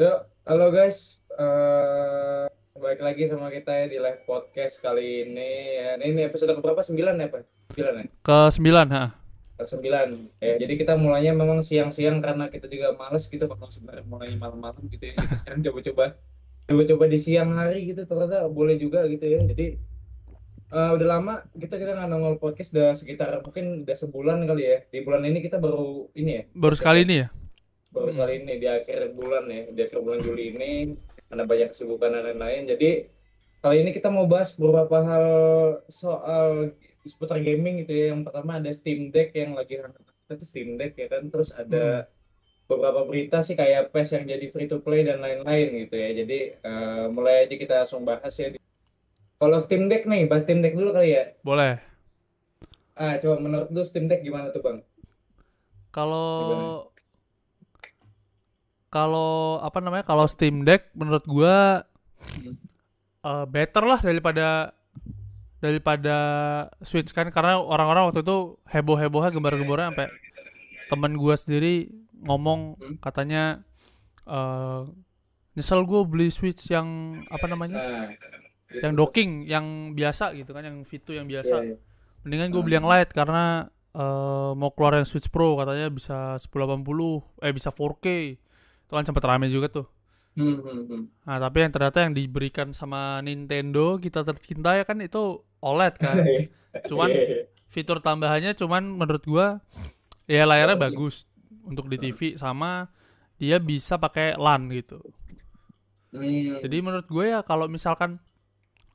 [0.00, 1.20] Yuk, halo guys.
[1.36, 5.76] Eh balik lagi sama kita ya di live podcast kali ini.
[5.76, 6.80] Ya, ini episode berapa?
[6.80, 7.44] 9 ya, Pak?
[7.76, 8.04] 9 ya?
[8.24, 9.12] Ke sembilan, ha.
[9.60, 10.40] Ke 9.
[10.40, 14.80] Ya, jadi kita mulainya memang siang-siang karena kita juga males gitu kalau sebenarnya mulai malam-malam
[14.88, 15.20] gitu ya.
[15.20, 16.16] Kita sekarang coba-coba
[16.64, 19.44] coba-coba di siang hari gitu ternyata boleh juga gitu ya.
[19.44, 19.76] Jadi
[20.80, 24.80] eh, udah lama kita kita nggak nongol podcast udah sekitar mungkin udah sebulan kali ya.
[24.80, 26.42] Di bulan ini kita baru ini ya.
[26.56, 27.28] Baru sekali ini ya?
[27.90, 28.14] Baru Hmm.
[28.14, 30.70] sekali ini di akhir bulan ya di akhir bulan Juli ini
[31.28, 32.66] ada banyak kesibukan dan lain-lain.
[32.66, 32.90] Jadi
[33.60, 35.26] kali ini kita mau bahas beberapa hal
[35.86, 38.04] soal seputar gaming gitu ya.
[38.12, 40.02] Yang pertama ada Steam Deck yang lagi hangat.
[40.26, 41.26] Itu Steam Deck ya kan.
[41.28, 42.06] Terus ada
[42.66, 46.10] beberapa berita sih kayak PES yang jadi free to play dan lain-lain gitu ya.
[46.14, 48.54] Jadi eh, mulai aja kita langsung bahas ya.
[49.36, 51.34] Kalau Steam Deck nih bahas Steam Deck dulu kali ya.
[51.42, 51.78] Boleh.
[52.94, 54.78] ah coba menurut lu Steam Deck gimana tuh bang?
[55.90, 56.89] Kalau
[58.90, 60.04] kalau apa namanya?
[60.04, 61.86] Kalau Steam Deck menurut gua
[63.24, 64.74] eh, better lah daripada
[65.60, 66.16] daripada
[66.80, 70.08] Switch kan karena orang-orang waktu itu heboh-hebohnya gembar-gembornya sampai
[70.88, 72.96] temen gua sendiri ngomong Hmm.
[73.00, 73.64] katanya
[74.28, 74.82] eh
[75.58, 78.14] nyesel gue beli Switch yang apa namanya?
[78.70, 81.58] yang docking, yang biasa gitu kan, yang Vito yang biasa.
[81.58, 81.76] Iya, iya.
[82.22, 86.86] Mendingan gue beli yang light karena eh, mau keluar yang Switch Pro katanya bisa 1080
[87.42, 88.06] eh bisa 4K.
[88.90, 89.86] Itu kan sempat rame juga tuh.
[90.34, 91.02] Hmm, hmm, hmm.
[91.26, 96.16] Nah, tapi yang ternyata yang diberikan sama Nintendo kita tercinta ya kan itu OLED kan.
[96.90, 97.38] Cuman Iya, iya.
[97.70, 99.58] fitur tambahannya cuman menurut gua
[100.30, 100.86] ya layarnya Oh, iya.
[100.90, 101.26] bagus
[101.66, 102.90] untuk di TV sama
[103.38, 104.98] dia bisa pakai LAN gitu.
[106.10, 106.58] Hmm.
[106.62, 108.18] Jadi menurut gue ya kalau misalkan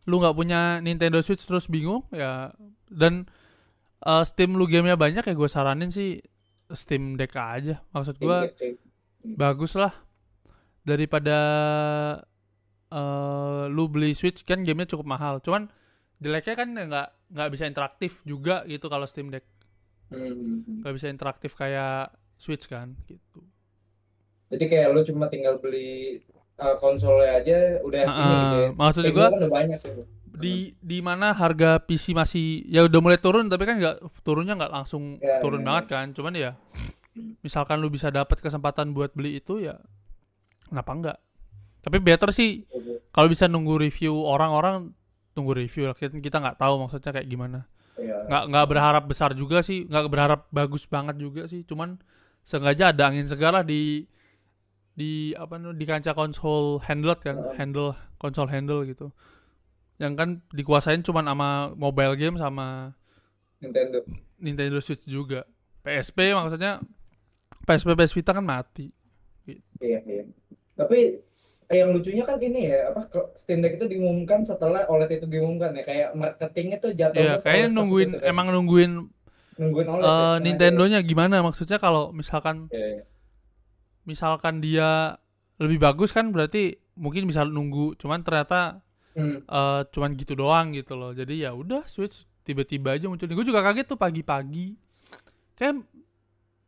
[0.05, 2.51] lu nggak punya Nintendo Switch terus bingung ya
[2.91, 3.25] dan
[4.03, 6.19] eh, Steam lu gamenya banyak ya gue saranin sih
[6.71, 7.83] Steam Deck aja.
[7.91, 8.84] Maksud gue Steam sih.
[9.33, 9.93] Bagus lah
[10.81, 11.37] daripada
[12.87, 15.41] eh lu beli Switch kan gamenya cukup mahal.
[15.41, 15.67] Cuman
[16.17, 19.45] jeleknya kan nggak nggak bisa interaktif juga gitu kalau Steam Deck
[20.05, 20.61] Hmm.
[20.85, 23.41] nggak bisa interaktif kayak Switch kan gitu.
[24.47, 26.21] Jadi kayak lu cuma tinggal beli
[26.55, 28.69] uh, konsolnya aja udah ini Heeh, gitu ya.
[28.77, 30.05] maksud Steam gua kan udah banyak tuh.
[30.37, 34.71] di di mana harga PC masih ya udah mulai turun tapi kan nggak turunnya nggak
[34.71, 36.51] langsung Ya, turun ya, banget kan cuman ya
[37.39, 39.79] misalkan lu bisa dapat kesempatan buat beli itu ya
[40.67, 41.17] kenapa enggak
[41.79, 42.67] tapi better sih
[43.15, 44.91] kalau bisa nunggu review orang-orang
[45.31, 48.27] tunggu review lah kita nggak tahu maksudnya kayak gimana Iya.
[48.27, 51.95] nggak nggak berharap besar juga sih nggak berharap bagus banget juga sih cuman
[52.43, 54.03] sengaja ada angin segar lah di
[54.95, 57.55] di apa namanya di kancah konsol handled kan Heeh.
[57.55, 59.15] handle konsol handle gitu
[59.95, 61.49] yang kan dikuasain cuman sama
[61.79, 62.91] mobile game sama
[63.63, 64.03] Nintendo.
[64.43, 65.47] Nintendo Switch juga
[65.87, 66.83] PSP maksudnya
[67.65, 68.87] PSP PS Vita kan mati
[69.77, 70.23] Iya, iya.
[70.73, 71.21] Tapi
[71.69, 73.05] yang lucunya kan ini ya, apa
[73.37, 77.45] Steam Deck itu diumumkan setelah OLED itu diumumkan ya, kayak marketingnya tuh jatuhnya ya ke
[77.45, 78.29] kayaknya nungguin gitu kan.
[78.29, 78.91] emang nungguin
[79.57, 80.41] nungguin OLED eh, ya.
[80.41, 83.03] Nintendonya gimana maksudnya kalau misalkan Iya, iya.
[84.05, 85.17] misalkan dia
[85.57, 88.81] lebih bagus kan berarti mungkin bisa nunggu cuman ternyata
[89.15, 89.39] Hmm.
[89.47, 93.63] eh cuman gitu doang gitu loh jadi ya udah switch tiba-tiba aja muncul gue juga
[93.63, 94.75] kaget tuh pagi-pagi
[95.55, 95.87] kayak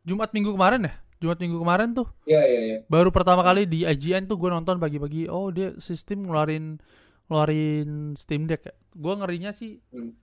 [0.08, 0.94] Jumat minggu kemarin ya?
[1.18, 2.08] Jumat minggu kemarin tuh?
[2.24, 2.78] Iya, iya, iya.
[2.88, 6.80] baru pertama kali di IGN tuh gue nonton pagi-pagi oh dia sistem ngeluarin
[7.28, 8.74] ngeluarin Steam Deck ya?
[8.96, 10.16] Gue ngerinya sih Hmm.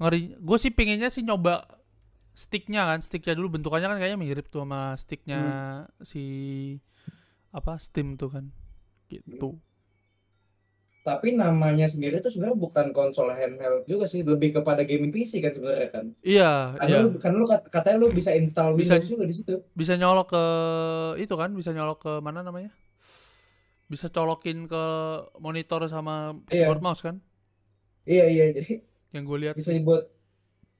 [0.00, 1.66] ngeri gue sih pinginnya sih nyoba
[2.32, 3.58] sticknya kan sticknya dulu.
[3.58, 5.40] Bentukannya kan kayaknya mirip tuh sama sticknya
[6.00, 6.22] si
[7.50, 8.44] apa Steam tuh kan.
[9.10, 9.58] Gitu
[11.00, 15.48] Tapi namanya sendiri tuh sebenarnya bukan konsol handheld juga sih, lebih kepada gaming PC kan
[15.50, 16.04] sebenarnya kan.
[16.20, 19.34] iya Kan iya lu, kan lu kat- katanya lu bisa install Bisa- Windows juga di
[19.34, 19.54] situ.
[19.72, 20.44] bisa nyolok ke
[21.18, 22.68] itu kan bisa nyolok ke mana namanya
[23.86, 24.84] bisa colokin ke
[25.36, 26.68] monitor sama Iya.
[26.68, 27.16] keyboard mouse kan
[28.02, 28.44] Iya, iya.
[28.52, 30.04] Jadi yang gue lihat bisa buat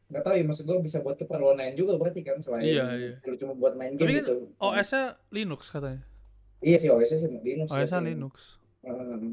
[0.06, 3.12] nggak tahu ya maksud gue bisa buat keperluan lain juga berarti kan selain Iya, iya.
[3.24, 4.34] lu cuma buat main Tapi game kan gitu.
[4.58, 6.04] OS-nya Linux katanya
[6.60, 7.66] Iya sih OS-nya sih Linux.
[7.66, 7.76] ya.
[7.78, 8.59] OS-nya Linux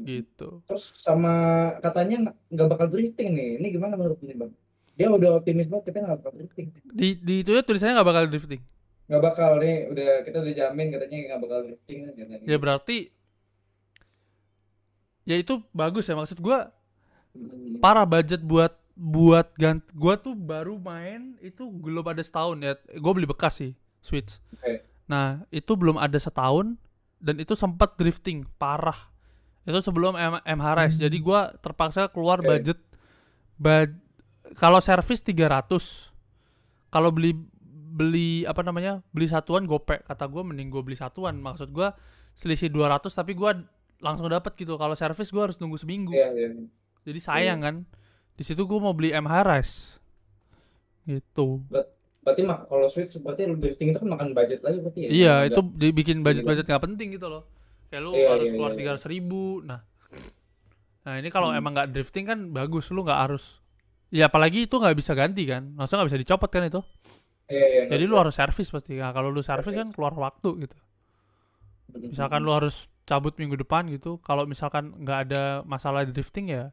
[0.04, 1.34] Gitu Terus sama
[1.78, 3.48] katanya nggak- bakal drifting nih.
[3.56, 4.52] Ini gimana menurut nih bang?
[4.94, 6.66] Dia udah optimis banget kita nggak bakal drifting.
[6.84, 8.60] di di itu ya tulisannya nggak bakal drifting
[9.06, 9.76] Nggak bakal nih.
[9.88, 12.36] Udah kita udah jamin katanya nggak bakal drifting katanya.
[12.42, 12.98] ya berarti
[15.24, 16.58] ya itu bagus ya maksud gue
[17.28, 17.76] Hmm.
[17.78, 23.12] parah budget buat buat ganti gue tuh baru main itu belum ada setahun ya gue
[23.12, 24.80] beli bekas sih Switch Oke.
[25.04, 26.74] nah itu belum ada setahun
[27.18, 29.12] dan itu sempat drifting parah
[29.68, 32.56] itu sebelum M MHRS jadi gue terpaksa keluar Oke.
[32.56, 32.80] budget
[33.60, 33.92] bad
[34.56, 35.68] kalau servis 300
[36.88, 37.36] kalau beli
[37.68, 41.92] beli apa namanya beli satuan gope kata gue mending gue beli satuan maksud gue
[42.38, 43.58] selisih 200 tapi gua
[43.98, 44.78] langsung dapat gitu.
[44.78, 46.14] Kalau servis gua harus nunggu seminggu.
[46.14, 46.48] Iya, iya.
[47.02, 47.76] Jadi sayang kan.
[48.38, 49.76] Di situ gua mau beli MH Rise.
[51.02, 51.66] Gitu.
[52.22, 55.10] Berarti mak kalau Switch seperti lu drifting itu kan makan budget lagi berarti ya?
[55.10, 57.42] Iya, itu dibikin budget-budget nggak penting gitu loh.
[57.88, 59.42] Kayak lu Iya, harus iya, keluar iya, tiga ribu.
[59.64, 59.80] Nah,
[61.04, 61.58] nah ini kalau Hmm.
[61.60, 62.92] emang nggak drifting kan bagus.
[62.92, 63.60] Lu nggak harus.
[64.12, 65.72] Ya apalagi itu nggak bisa ganti kan.
[65.76, 66.80] Maksudnya nggak bisa dicopot kan itu.
[67.48, 68.20] Iya, iya, Jadi lu bisa.
[68.20, 68.92] harus servis pasti.
[69.00, 70.76] Nah, kalau lu servis kan keluar waktu gitu.
[72.12, 74.20] Misalkan lu harus cabut minggu depan gitu.
[74.20, 76.64] Kalau misalkan nggak ada masalah drifting ya,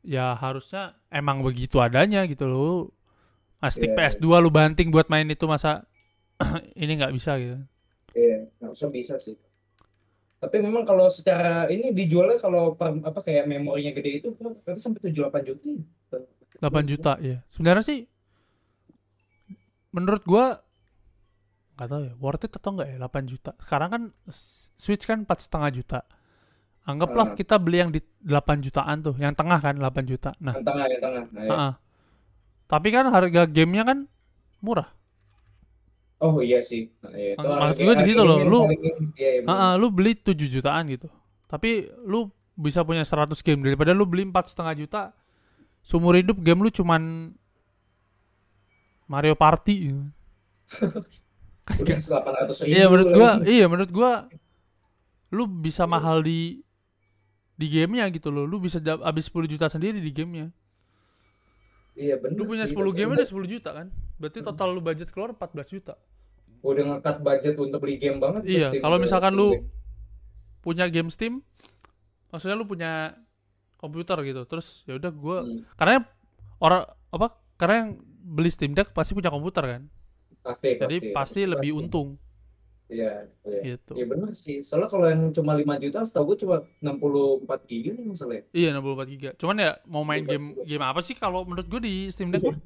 [0.00, 2.88] ya harusnya emang begitu adanya gitu loh.
[3.60, 5.84] Nah, stick Iya, PS2 lu banting buat main itu masa
[6.82, 7.60] ini nggak bisa gitu.
[8.16, 9.36] Iya, nggak usah bisa sih.
[10.40, 15.12] Tapi memang kalau secara ini dijualnya kalau per, apa kayak memorinya gede itu berarti sampai
[15.12, 15.68] 78 juta.
[16.16, 16.64] ya?
[16.64, 17.36] 8 juta ya.
[17.52, 18.00] Sebenarnya sih
[19.90, 20.62] menurut gua
[21.76, 23.50] nggak tahu ya worth it atau enggak ya 8 juta.
[23.60, 24.02] Sekarang kan
[24.76, 26.00] Switch kan empat setengah juta.
[26.88, 27.36] Anggaplah Ah.
[27.36, 30.32] kita beli yang di 8 jutaan tuh, yang tengah kan 8 juta.
[30.40, 31.24] Nah, Yang tengah, yang tengah.
[31.30, 31.50] Nah, ya.
[31.52, 31.72] ah-ah.
[32.64, 33.98] tapi kan harga gamenya kan
[34.64, 34.88] murah.
[36.20, 36.92] Oh iya sih.
[37.00, 37.32] Nah, iya.
[37.32, 38.68] Itu Maksud gue di situ loh, lu-
[39.16, 39.48] iya, bener.
[39.48, 41.08] Ah-ah, lu beli 7 jutaan gitu.
[41.48, 45.02] Tapi lu bisa punya 100 game daripada lu beli empat setengah juta.
[45.80, 47.32] Seumur hidup game lu cuman
[49.08, 49.74] Mario Party.
[49.90, 50.02] gitu.
[51.70, 53.16] Udah 800 ribu Iya menurut lagi.
[53.16, 54.10] gua, iya menurut gua
[55.30, 56.60] lu bisa mahal di
[57.54, 58.44] di gamenya gitu loh.
[58.44, 60.50] Lu bisa habis 10 juta sendiri di gamenya.
[62.00, 63.86] Iya bener Lu punya sih, 10 tapi game udah- udah 10 juta kan?
[64.16, 65.94] Berarti total lu budget keluar 14 juta.
[66.60, 68.44] udah ngekat budget untuk beli game banget.
[68.44, 69.64] Iya, kalau misalkan lu Deck.
[70.60, 71.40] punya game Steam,
[72.28, 73.16] maksudnya lu punya
[73.76, 74.44] komputer gitu.
[74.44, 76.04] Terus ya udah gua Hmm, karena
[76.58, 77.26] orang apa?
[77.56, 77.90] Karena yang
[78.22, 79.82] beli Steam Deck pasti punya komputer kan.
[80.40, 82.16] pasti, Jadi pasti lebih untung
[82.90, 83.60] Iya, iya.
[83.74, 83.92] gitu.
[83.94, 84.66] Iya bener sih.
[84.66, 88.44] Soalnya kalau yang cuma 5 juta, setahu gue cuma 64 giga nih masalahnya.
[88.50, 89.30] Iya 64 giga.
[89.38, 92.58] Cuman ya mau main game game apa sih kalau menurut gue di Steam Deck mah?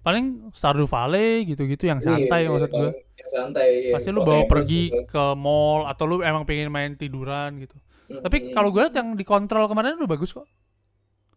[0.00, 2.90] Paling Stardew Valley gitu-gitu yang santai Iya, maksud iya, gue.
[3.20, 3.68] Yang santai.
[3.68, 3.92] Iya.
[4.00, 5.04] Pasti lu bawa pergi juga.
[5.04, 7.76] ke mall atau lu emang pengen main tiduran gitu.
[8.08, 8.46] Mm, Tapi mm.
[8.56, 10.48] kalau gue liat yang dikontrol kemarin udah bagus kok.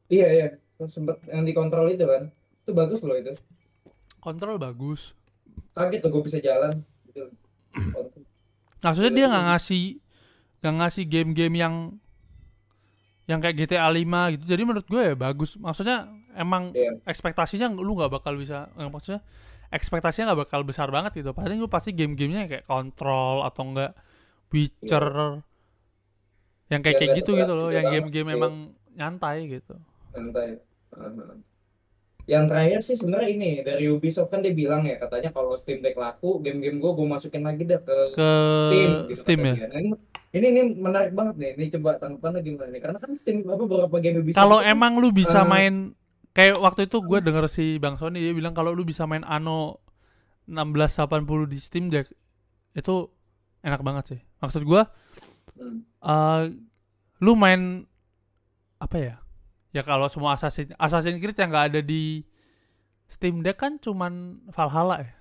[0.08, 0.48] Iya, iya.
[0.88, 2.32] Sempet yang dikontrol itu kan.
[2.64, 3.36] Itu bagus loh itu.
[4.24, 5.20] Kontrol bagus.
[5.76, 6.80] Kaget tuh gue bisa jalan.
[8.82, 9.84] Maksudnya dia nggak ngasih
[10.62, 11.76] nggak ngasih game-game yang
[13.30, 14.44] yang kayak GTA 5 gitu.
[14.50, 15.56] Jadi menurut gue ya bagus.
[15.56, 17.00] Maksudnya emang Iya.
[17.06, 19.22] ekspektasinya lu nggak bakal bisa eh, maksudnya
[19.72, 21.32] ekspektasinya nggak bakal besar banget gitu.
[21.32, 23.94] Paling lu pasti game-gamenya kayak Control atau enggak
[24.52, 25.40] Witcher
[26.68, 28.54] yang kayak Yang kayak gitu gitu loh, yang game-game emang
[28.96, 29.76] nyantai gitu.
[30.92, 31.51] Aha.
[32.30, 35.98] Yang terakhir sih sebenarnya ini dari Ubisoft kan dia bilang ya katanya kalau Steam Deck
[35.98, 38.32] laku, game-game gue gue masukin lagi deh ke Ke
[38.70, 39.54] Steam, gitu Steam ya.
[39.68, 39.92] Nah, ini,
[40.38, 41.52] ini ini menarik banget nih.
[41.58, 42.82] Ini coba tanggapannya gimana nih?
[42.82, 45.74] Karena kan Steam apa beberapa game Ubisoft Kalau kan, emang lu bisa eh, main
[46.32, 49.84] kayak waktu itu gue denger si Bang Sony dia bilang kalau lu bisa main Anno
[50.48, 52.08] 1680 di Steam Deck
[52.78, 53.10] itu
[53.62, 54.20] enak banget sih.
[54.42, 54.82] Maksud gue
[55.58, 56.44] hmm, eh
[57.22, 57.86] lu main
[58.82, 59.16] apa ya?
[59.72, 62.28] Ya kalau semua Assassin Assassin's Creed yang nggak ada di
[63.08, 65.12] Steam Deck kan cuman Valhalla ya.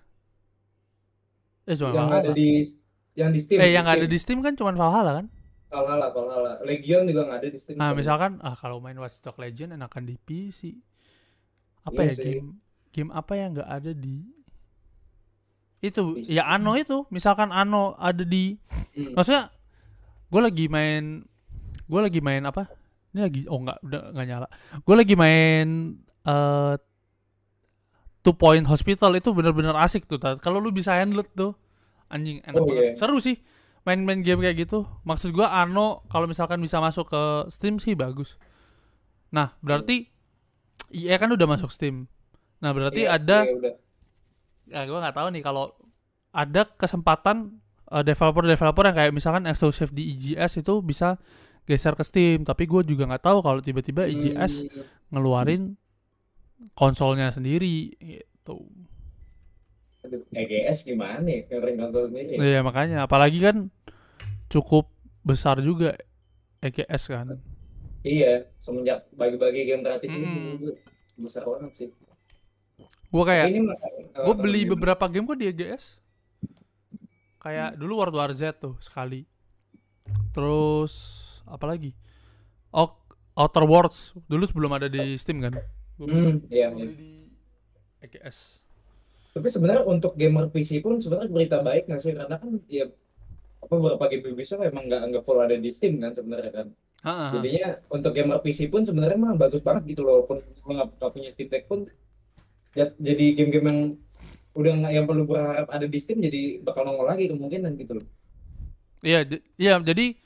[1.67, 2.23] Eh cuma yang Valhalla.
[2.27, 2.49] ada di
[3.15, 5.27] yang di Steam, eh di yang nggak ada di Steam kan cuman Valhalla kan?
[5.71, 6.53] Valhalla, Valhalla.
[6.67, 7.79] Legion juga nggak ada di Steam.
[7.79, 7.97] Nah, kan?
[7.99, 10.75] misalkan ah kalau main Watch Dogs Legion enakan di PC.
[11.83, 12.25] Apa Iya ya sih.
[12.27, 12.49] game
[12.91, 14.27] game apa yang nggak ada di
[15.81, 18.59] itu Di ya Ano itu misalkan Ano ada di
[18.91, 19.15] Hmm.
[19.15, 19.55] maksudnya
[20.29, 21.23] gue lagi main
[21.87, 22.67] gue lagi main apa
[23.11, 24.47] ini lagi oh nggak udah nggak nyala.
[24.81, 26.75] Gue lagi main eh
[28.21, 31.57] Two Point Hospital itu bener-bener asik tuh kalau lu bisa handle tuh
[32.07, 32.85] anjing enak Oh, banget.
[32.85, 32.93] iya.
[32.93, 33.41] seru sih
[33.81, 34.85] main-main game kayak gitu.
[35.03, 38.37] Maksud gua Ano kalau misalkan bisa masuk ke Steam sih bagus.
[39.33, 40.05] Nah berarti
[40.93, 42.05] iya kan udah masuk Steam.
[42.61, 43.75] Nah berarti Iya, ada iya, udah.
[44.69, 45.65] ya gue nggak tahu nih kalau
[46.31, 47.57] ada kesempatan
[47.89, 51.17] eh, developer-developer yang kayak misalkan eksklusif di IGS itu bisa
[51.65, 52.45] geser ke Steam.
[52.45, 55.75] Tapi gue juga nggak tahu kalau tiba-tiba IGS Hmm, ngeluarin
[56.77, 58.69] konsolnya sendiri gitu.
[60.33, 61.45] EGS gimana nih?
[61.49, 62.35] Ngeluarin konsol sendiri.
[62.41, 63.05] Iya makanya.
[63.05, 63.57] Apalagi kan
[64.49, 64.89] cukup
[65.23, 65.97] besar juga
[66.61, 67.37] EGS kan.
[68.01, 70.75] Iya, semenjak bagi-bagi game gratis menurut gue
[71.21, 71.89] besar banget sih.
[73.11, 73.61] gue kayak Ini
[74.23, 75.99] gue beli beberapa game kok di EGS
[77.41, 79.27] kayak dulu World War Z tuh sekali.
[80.33, 81.91] Terus apa lagi
[82.71, 82.95] oh
[83.35, 85.55] Outer Worlds dulu sebelum ada di Steam kan
[85.99, 86.87] Gua Hmm, iya, iya.
[86.89, 87.29] di
[88.01, 88.65] EGS
[89.31, 92.17] Tapi sebenarnya untuk gamer PC pun sebenarnya berita baik nggak sih?
[92.17, 92.89] Karena kan ya
[93.61, 96.67] apa beberapa game Ubisoft emang nggak nggak full ada di Steam kan sebenarnya kan.
[97.07, 97.31] Heeh.
[97.39, 101.31] Jadinya untuk gamer PC pun sebenarnya mah bagus banget gitu loh, walaupun nggak nggak punya
[101.31, 101.87] Steam Deck pun
[102.75, 103.81] ya- jadi game-game yang
[104.51, 108.07] udah nggak yang perlu berharap ada di Steam jadi bakal nongol lagi kemungkinan gitu loh.
[109.01, 110.17] Iya, iya jadi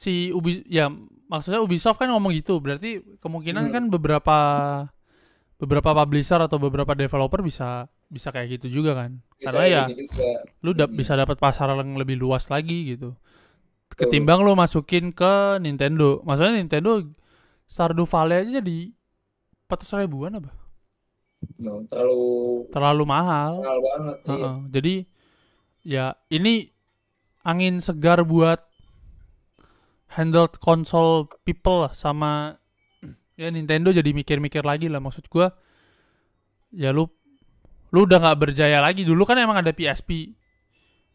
[0.00, 0.88] si Ubi ya
[1.28, 3.72] maksudnya Ubisoft kan ngomong gitu, berarti kemungkinan Hmm.
[3.72, 4.38] kan beberapa
[5.54, 9.20] beberapa publisher atau beberapa developer bisa bisa kayak gitu juga kan.
[9.36, 10.48] Bisa Karena ya juga.
[10.58, 10.96] lu dap- Hmm.
[10.96, 13.12] bisa dapat pasar yang lebih luas lagi gitu.
[13.90, 16.24] Ketimbang lu masukin ke Nintendo.
[16.24, 17.04] Maksudnya Nintendo
[17.66, 18.78] Stardew Valley aja jadi
[19.66, 20.50] 400 ribuan apa?
[21.56, 22.24] No, terlalu
[22.68, 23.52] Terlalu mahal.
[23.60, 24.16] mahal banget.
[24.16, 24.32] iya.
[24.32, 24.54] Heeh.
[24.70, 24.94] Jadi
[25.82, 26.72] ya ini
[27.42, 28.64] angin segar buat
[30.16, 32.58] handheld console people lah sama
[33.38, 34.98] ya Nintendo jadi mikir-mikir lagi lah.
[34.98, 35.54] Maksud gua
[36.74, 37.06] ya lu
[37.90, 39.06] lu udah nggak berjaya lagi.
[39.06, 40.36] Dulu kan emang ada PSP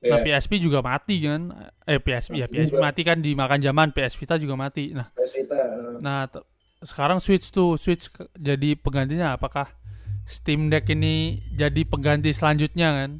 [0.05, 1.49] nah Iya, PSP juga mati kan.
[1.81, 2.83] Eh PSP ya PSP juga.
[2.85, 4.93] mati kan dimakan zaman PS Vita juga mati.
[4.93, 6.29] Nah Kita, eh, nah
[6.85, 9.65] sekarang Switch tuh Switch jadi penggantinya apakah
[10.29, 13.11] Steam Deck ini jadi pengganti selanjutnya kan?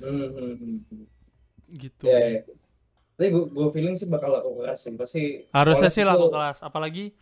[0.00, 1.04] Hmm, hmm, hmm, hmm.
[1.80, 2.04] gitu.
[2.08, 2.40] Ya, ya.
[3.16, 4.92] Tapi gue gue feeling sih bakal laku keras sih.
[4.92, 7.16] Pasti Harusnya sih laku kelas, apalagi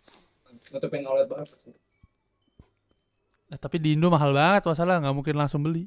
[0.69, 1.71] nutupin OLED banget sih.
[3.47, 5.87] eh, tapi di Indo mahal banget masalah nggak mungkin langsung beli.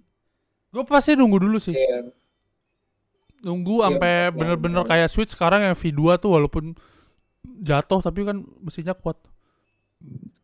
[0.69, 2.07] Gue pasti nunggu dulu sih, Iya,
[3.41, 4.89] nunggu Iya, sampai bener-bener nunggu.
[4.89, 6.75] kayak Switch sekarang yang V2 tuh walaupun
[7.57, 9.17] jatuh tapi kan mesinnya kuat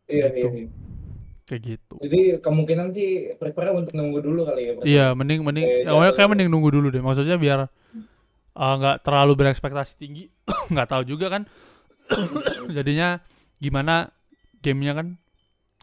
[0.06, 0.36] iya, Gitu.
[0.36, 0.68] iya, iya.
[1.44, 1.94] kayak gitu.
[2.00, 4.72] Jadi kemungkinan sih prepare untuk nunggu dulu kali ya.
[4.82, 6.16] Iya, mending mending Kayak awalnya jatuh.
[6.18, 7.00] kayak mending nunggu dulu deh.
[7.00, 7.60] Maksudnya biar
[8.54, 10.30] nggak terlalu berekspektasi tinggi,
[10.72, 11.42] nggak tahu juga kan.
[12.76, 13.18] Jadinya
[13.58, 14.10] gimana
[14.60, 15.08] gamenya kan?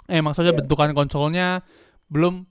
[0.07, 0.59] Eh maksudnya Iya.
[0.63, 1.63] bentukan konsolnya
[2.07, 2.47] belum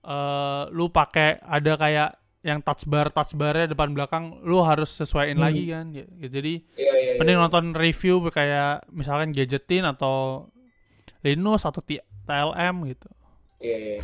[0.00, 5.36] eh lu pakai ada kayak yang touch bar touch barnya depan belakang lu harus sesuaiin
[5.36, 5.44] Hmm.
[5.44, 7.44] lagi kan Ya, ya, jadi Iya, iya, mending iya.
[7.44, 10.48] nonton review kayak misalkan gadgetin atau
[11.20, 13.08] Linus atau T- TLM gitu
[13.60, 14.00] Iya, iya.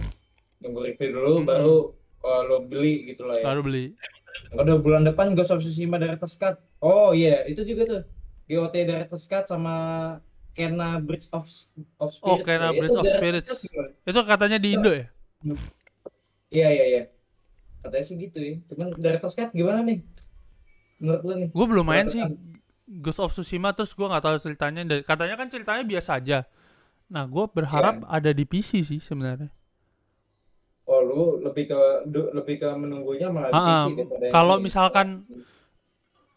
[0.60, 1.48] Nunggu review dulu Mm-mm.
[1.48, 1.76] baru
[2.20, 3.44] uh, lo beli gitu lah ya.
[3.46, 3.96] baru beli
[4.52, 6.56] Udah bulan depan Ghost of Tsushima Director's Cut.
[6.78, 8.02] Oh iya, itu juga tuh.
[8.46, 9.74] GOT Director's Cut sama
[10.52, 11.44] Kena Bridge of
[11.98, 12.44] of Oh, Spirits.
[12.44, 12.70] Kena ya.
[12.70, 13.50] Itu Bridge of Spirits.
[14.02, 15.06] Itu katanya di Indo ya
[16.48, 17.02] Iya, iya, iya.
[17.82, 18.54] Katanya sih gitu ya.
[18.66, 20.00] Cuman Director's Cut gimana nih?
[20.96, 21.48] Menurut lu nih?
[21.50, 22.22] gue belum main sih?
[22.86, 26.46] Ghost of Tsushima terus gue nggak tahu ceritanya katanya kan ceritanya biasa aja
[27.06, 28.06] nah gue berharap Iya.
[28.08, 29.50] ada di PC sih sebenarnya
[30.86, 33.58] Oh, lu lebih ke du- lebih ke menunggunya malah di.
[33.58, 35.26] PC daripada Kalau misalkan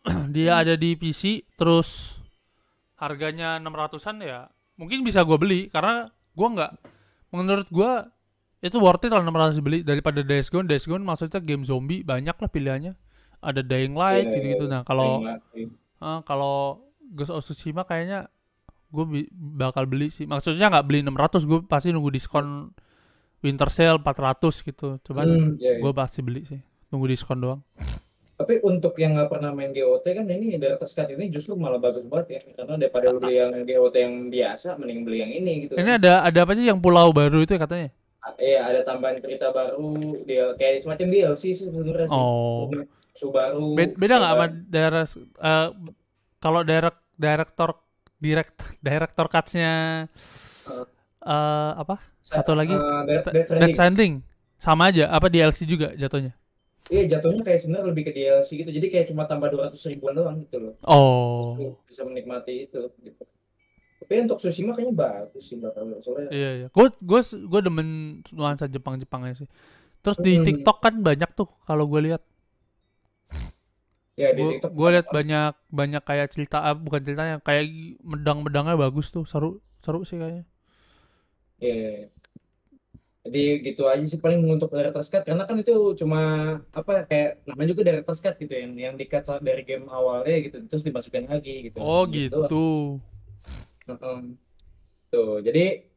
[0.34, 2.18] dia ada di PC terus
[2.96, 4.40] harganya 600-an ya
[4.76, 6.72] mungkin bisa gue beli karena gue nggak
[7.30, 7.92] menurut gue
[8.60, 12.34] itu worth it kalau 600 beli daripada Days Gone Days Gone maksudnya game zombie banyak
[12.34, 12.94] lah pilihannya
[13.40, 14.74] ada Dying Light Iya, gitu-gitu iya.
[14.74, 15.24] nah kalau.
[16.00, 16.56] Ah, kalau
[17.10, 18.28] Ghost of Tsushima kayaknya
[18.90, 20.24] gue bakal beli sih.
[20.24, 22.72] Maksudnya nggak beli 600, gue pasti nunggu diskon
[23.40, 25.00] winter sale 400 gitu.
[25.02, 25.82] Cuman Hmm, iya, iya.
[25.82, 26.60] gue pasti beli sih.
[26.90, 27.62] Nunggu diskon doang.
[28.34, 32.04] Tapi untuk yang nggak pernah main GOT kan ini Director's Cut ini justru malah bagus
[32.04, 32.42] banget ya.
[32.56, 35.74] Karena daripada lu beli yang GOT yang biasa, mending beli yang ini gitu.
[35.76, 37.90] Ini ada ada apa sih yang pulau baru itu ya katanya?
[38.36, 42.08] Iya, ada tambahan cerita baru, dia kayak semacam DLC sih sebenarnya.
[42.10, 42.68] Oh.
[42.70, 43.76] Musuh baru.
[43.76, 45.04] Be- beda nggak sama tambahan- daerah
[45.42, 45.68] eh,
[46.38, 47.70] kalau direct director
[48.16, 50.08] direct director cuts-nya
[51.20, 52.00] eh apa?
[52.20, 53.60] Satu lagi Eh, Death- Death Stranding.
[53.60, 54.14] Death Stranding
[54.60, 56.36] sama aja apa DLC juga jatuhnya?
[56.90, 58.72] Iya, jatuhnya kayak sebenarnya lebih ke DLC gitu.
[58.74, 60.74] Jadi kayak cuma tambah 200 ribuan doang gitu loh.
[60.84, 61.54] Oh.
[61.86, 63.24] Bisa menikmati itu gitu.
[64.00, 66.68] Tapi untuk Tsushima kayaknya bagus sih bakal soalnya Iya iya.
[66.74, 67.88] Gue gue gue demen
[68.34, 69.48] nuansa Jepang Jepangnya sih.
[70.02, 70.46] Terus di Hmm.
[70.48, 72.24] TikTok kan banyak tuh kalau gue lihat.
[74.18, 77.70] ya di Gue TikTok gue lihat banyak banyak kayak cerita ah, bukan ceritanya kayak
[78.02, 80.44] medang-medangnya bagus tuh seru seru sih kayaknya.
[81.60, 82.08] Iya, iya, iya.
[83.20, 86.22] Jadi gitu aja sih paling untuk director's cut karena kan itu cuma
[86.72, 90.58] apa kayak namanya juga director's cut gitu yang yang di cut dari game awalnya gitu
[90.66, 91.78] terus dimasukin lagi gitu.
[91.84, 92.98] Oh Gitu gitu.
[95.10, 95.90] Tuh, jadi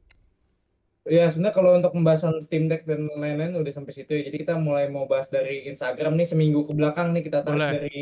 [1.04, 4.22] ya sebenarnya kalau untuk pembahasan Steam Deck dan lain-lain udah sampai situ ya.
[4.28, 7.70] Jadi kita mulai mau bahas dari Instagram nih seminggu ke belakang nih kita tarik Boleh.
[7.76, 8.00] dari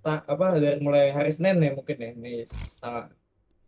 [0.00, 2.10] ta- apa dari mulai hari Senin ya mungkin ya.
[2.14, 2.46] Nih
[2.80, 3.12] tanggal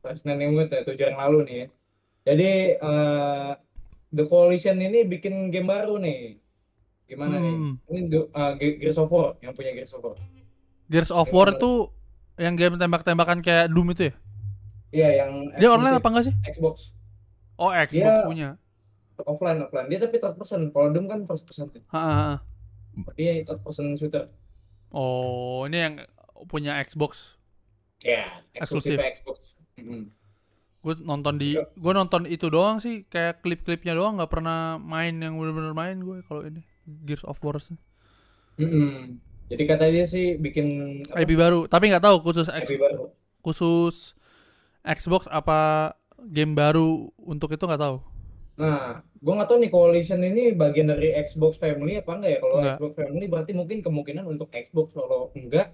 [0.06, 1.66] hari Senin yang mungkin ya, tujuh yang lalu nih ya.
[2.20, 3.50] Jadi eh,
[4.10, 6.36] The Coalition ini bikin game baru nih.
[7.06, 7.52] Gimana nih?
[7.52, 7.74] Hmm.
[7.86, 10.16] Ini The- eh, Ge- Gears of War yang punya Gears of War.
[10.86, 11.90] Gears of War tuh
[12.36, 14.14] yang game tembak-tembakan kayak Doom itu ya?
[14.90, 16.34] Iya, yang Dia online eksklusif apa enggak sih?
[16.46, 16.74] Xbox.
[17.56, 18.48] Oh Xbox Dia- punya.
[19.20, 22.40] offline offline dia tapi third person kalau Doom kan first person ha.
[23.12, 24.32] dia third person shooter
[24.88, 25.94] Oh ini yang
[26.48, 27.36] punya Xbox.
[28.00, 29.20] Ya, eksklusif Eksklusif.
[29.20, 29.36] Xbox.
[29.76, 30.08] Mm.
[30.80, 31.68] Gue nonton di Iya.
[31.68, 36.24] gue nonton itu doang sih kayak klip-klipnya doang nggak pernah main yang bener-bener main gue
[36.24, 36.64] kalau ini
[37.04, 37.60] Gears of War
[38.56, 39.20] Mm-mm.
[39.50, 40.66] Jadi katanya sih bikin
[41.10, 43.10] apa, IP baru tapi nggak tahu khusus X- IP baru.
[43.40, 44.14] khusus
[44.80, 47.98] Xbox apa game baru untuk itu nggak tahu
[48.56, 52.38] Nah, gue nggak tahu nih Coalition ini bagian dari Xbox Family apa enggak ya?
[52.38, 52.56] Kalau.
[52.60, 54.92] Xbox Family berarti mungkin kemungkinan untuk Xbox.
[54.92, 55.72] Kalau enggak,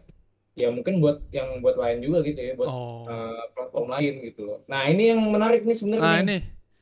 [0.57, 4.41] ya mungkin buat yang buat lain juga gitu ya, buat oh uh, platform lain gitu
[4.43, 4.59] loh.
[4.65, 6.03] Nah, ini yang menarik nih sebenarnya.
[6.03, 6.37] nah ini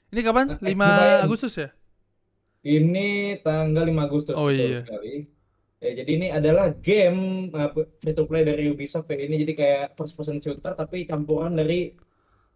[0.09, 1.23] ini kapan Nah, 5 X-Defiant.
[1.23, 1.69] Agustus ya
[2.63, 3.09] Ini
[3.41, 4.81] tanggal 5 Agustus Oh, iya.
[4.81, 5.29] sekali.
[5.79, 9.21] Ya, jadi ini adalah game uh, free to play dari Ubisoft ya.
[9.21, 11.93] Ini jadi kayak first person shooter tapi campuran dari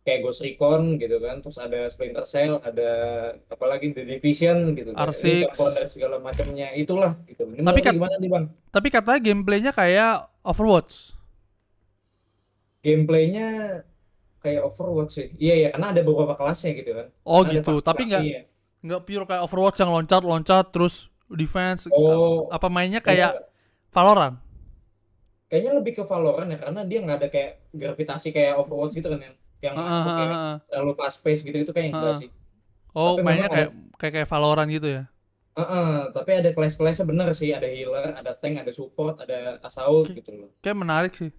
[0.00, 1.44] kayak Ghost Recon gitu kan.
[1.44, 2.90] Terus ada Splinter Cell, ada
[3.44, 5.12] apa lagi The Division gitu kan.
[5.12, 5.20] R6.
[5.20, 6.72] Ini campuran dari segala macamnya.
[6.72, 7.44] Itulah gitu.
[7.44, 8.44] Ini Tapi kan- lu gimana nih, Bang?
[8.68, 10.94] tapi katanya gameplaynya kayak Overwatch
[12.84, 13.46] Gameplaynya
[14.38, 15.26] kayak Overwatch sih.
[15.36, 17.06] Iya ya, karena ada beberapa kelasnya gitu kan.
[17.26, 18.42] oh Karena gitu tapi nggak faksi-faksinya.
[18.86, 20.94] nggak pure kayak Overwatch yang loncat loncat terus
[21.28, 23.34] defense Oh, apa mainnya kayak
[23.90, 24.38] Valorant
[25.48, 29.20] kayaknya lebih ke Valorant ya karena dia nggak ada kayak gravitasi kayak Overwatch gitu kan
[29.24, 30.56] yang yang Ah, apa, ah, kayak ah, ah.
[30.70, 32.18] terlalu fast pace gitu itu kayak enggak Ah.
[32.20, 32.28] sih.
[32.94, 35.02] oh Tapi mainnya kayak kayak kayak Valorant gitu ya
[35.58, 40.22] Heeh, tapi ada kelas-kelasnya bener sih, ada healer, ada tank, ada support, ada assault Oke.
[40.22, 40.50] gitu loh.
[40.62, 41.34] kayak menarik sih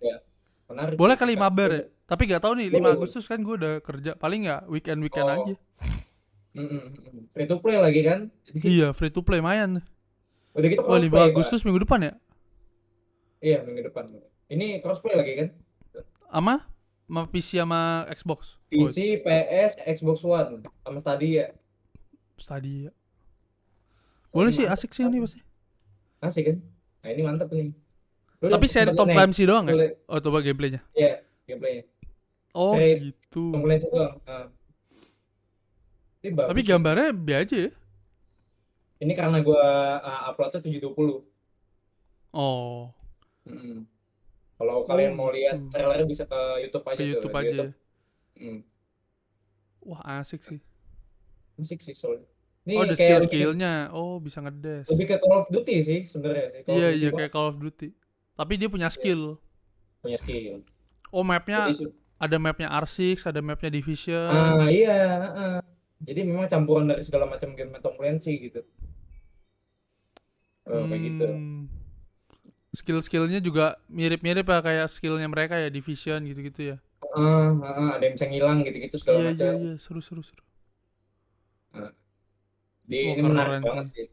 [0.68, 1.00] Menarik.
[1.00, 4.12] boleh kali mabar ya tapi nggak tahu nih 5 Boleh, Agustus kan gue udah kerja
[4.14, 5.36] paling nggak weekend weekend Oh.
[5.40, 5.56] aja
[6.50, 7.30] Mm, mm.
[7.30, 8.26] Free to play lagi kan?
[8.52, 9.86] Iya free to play main
[10.52, 11.30] udah gitu wah 5 crossplay, Pak.
[11.32, 12.14] Agustus minggu depan ya
[13.40, 14.12] Iya, minggu depan.
[14.50, 15.50] Ini crossplay lagi kan?
[16.28, 16.68] ama
[17.06, 21.54] sama PC sama Xbox oh, PC, PS, Xbox One, sama Stadia.
[22.36, 22.90] Stadia
[24.30, 25.26] boleh sih asik sih ini sekali.
[25.26, 25.40] pasti
[26.20, 26.58] Asik kan?
[27.00, 27.72] Nah, ini mantap nih.
[28.40, 29.76] Tapi udah seri sempet Tom nih, Clancy doang ya
[30.08, 31.84] oh coba gameplaynya Iya, gameplaynya.
[32.54, 33.44] oh Seri gitu
[33.84, 34.14] doang.
[36.20, 36.68] Ini bagus tapi sih.
[36.68, 37.72] gambarnya B aja ya
[39.00, 39.64] Ini karena gua
[40.00, 41.24] uh, uploadnya 720.
[42.32, 42.92] oh
[43.48, 43.88] Mm-mm.
[44.56, 45.72] Kalau kalian mau lihat gitu.
[45.72, 47.70] trailernya bisa ke YouTube aja ke tuh, YouTube aja ya.
[48.40, 48.60] Mm.
[49.82, 50.60] wah asik sih
[51.56, 52.24] Asik sih soalnya.
[52.68, 56.62] Ini oh ada skill-skillnya oh bisa ngedes lebih ke Call of Duty sih sebenarnya sih.
[56.64, 57.96] Call iya iya kayak Call of Duty
[58.34, 59.40] tapi dia punya skill
[60.00, 60.64] punya skill.
[61.10, 64.98] oh mapnya Jadi ada mapnya R6 ada mapnya Division ah iya.
[66.00, 68.64] Jadi memang campuran dari segala macam game Tom Clancy gitu.
[70.64, 71.26] Oh, kayak gitu.
[71.28, 71.68] Hmm.
[72.70, 76.78] skill-skillnya juga mirip-mirip ya kayak skillnya mereka ya Division gitu-gitu ya
[77.10, 79.54] Ah, ah, ada yang bisa ngilang gitu-gitu segala iya iya macam.
[79.58, 80.44] iya seru seru seru
[82.90, 84.08] Ini menarik banget sih.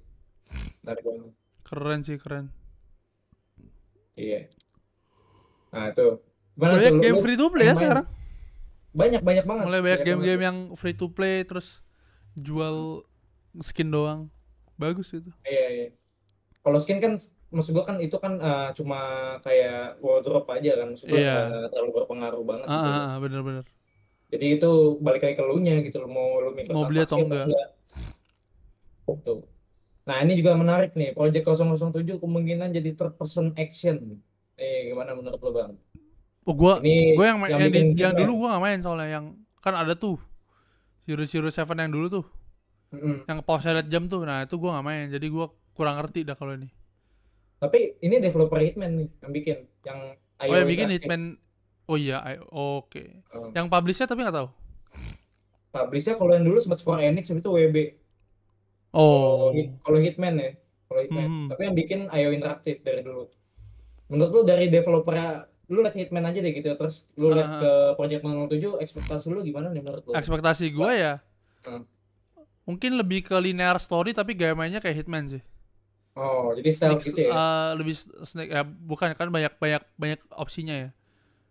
[0.85, 1.33] Menarik banget.
[1.65, 2.47] keren sih keren
[4.15, 4.49] Iya.
[5.71, 6.23] Nah, tuh.
[6.55, 7.03] Gimana banyak tuh?
[7.03, 7.81] Game lu free to play ya main?
[7.81, 8.07] sekarang
[8.97, 9.65] Banyak banyak banget.
[9.69, 11.85] mulai banyak game-game yang free to play terus
[12.33, 13.05] jual
[13.61, 14.33] skin doang
[14.77, 15.89] bagus itu Iya, iya.
[16.61, 19.01] Kalau skin kan maksud gua kan itu kan eh, cuma
[19.41, 20.97] kayak wardrobe aja kan.
[20.97, 21.35] Maksud gua Iya.
[21.45, 22.89] nggak terlalu berpengaruh banget ah, gitu.
[22.89, 23.65] ah, ah, bener-bener
[24.27, 27.53] Jadi itu balik lagi ke lu nya gitu loh mau lu Mau beli atau mikrotransasi
[27.53, 27.69] enggak.
[29.07, 29.42] Tuh.
[30.07, 31.14] Nah, ini juga menarik nih.
[31.14, 34.19] Project 007 kemungkinan jadi third person action.
[34.57, 35.73] Eh, gimana menurut lu, Bang?
[36.47, 39.35] oh gua Ini gue yang, yang yang, di- yang dulu gua gak main soalnya yang
[39.59, 40.14] kan ada tuh
[41.03, 42.25] Zero Zero Seven yang dulu tuh
[42.95, 43.27] Mm-mm.
[43.27, 46.38] yang pause lihat jam tuh nah itu gua gak main jadi gua kurang ngerti dah
[46.38, 46.71] kalau ini
[47.59, 49.99] Tapi ini developer Hitman nih yang bikin yang
[50.38, 50.87] oh yang bikin.
[50.95, 51.35] Hitman
[51.90, 53.03] oh iya oke
[53.35, 53.51] Oh.
[53.51, 54.49] yang publishnya tapi nggak tahu
[55.75, 57.77] Publishnya kalau yang dulu sempat Square Enix itu WB.
[58.97, 60.51] Oh Kalau Hit- kalau Hitman ya,
[60.87, 61.27] kalau Hitman.
[61.27, 61.47] Hmm.
[61.47, 63.29] Tapi yang bikin IO Interactive dari dulu.
[64.07, 65.15] Menurut lu dari developer
[65.67, 67.59] lu liat Hitman aja deh gitu terus lu liat Ah.
[67.59, 70.13] ke Project 007 ekspektasi lu gimana nih menurut lu?
[70.13, 71.15] ekspektasi gua ya
[71.61, 71.83] Hmm.
[72.63, 75.43] mungkin lebih ke linear story tapi gaya mainnya kayak Hitman sih
[76.15, 77.29] Oh, jadi style gitu ya.
[77.29, 80.89] eh, lebih snake ya bukan kan banyak banyak banyak opsinya ya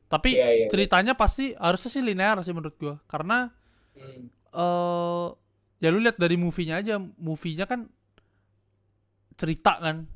[0.08, 0.67] tapi Iya, iya.
[0.67, 3.51] ceritanya pasti harusnya sih linear sih menurut gua karena
[3.93, 4.31] Hmm.
[4.31, 5.25] eh
[5.79, 6.95] ya lu lihat dari movie-nya aja.
[6.99, 7.88] Movie-nya kan
[9.35, 10.07] cerita kan.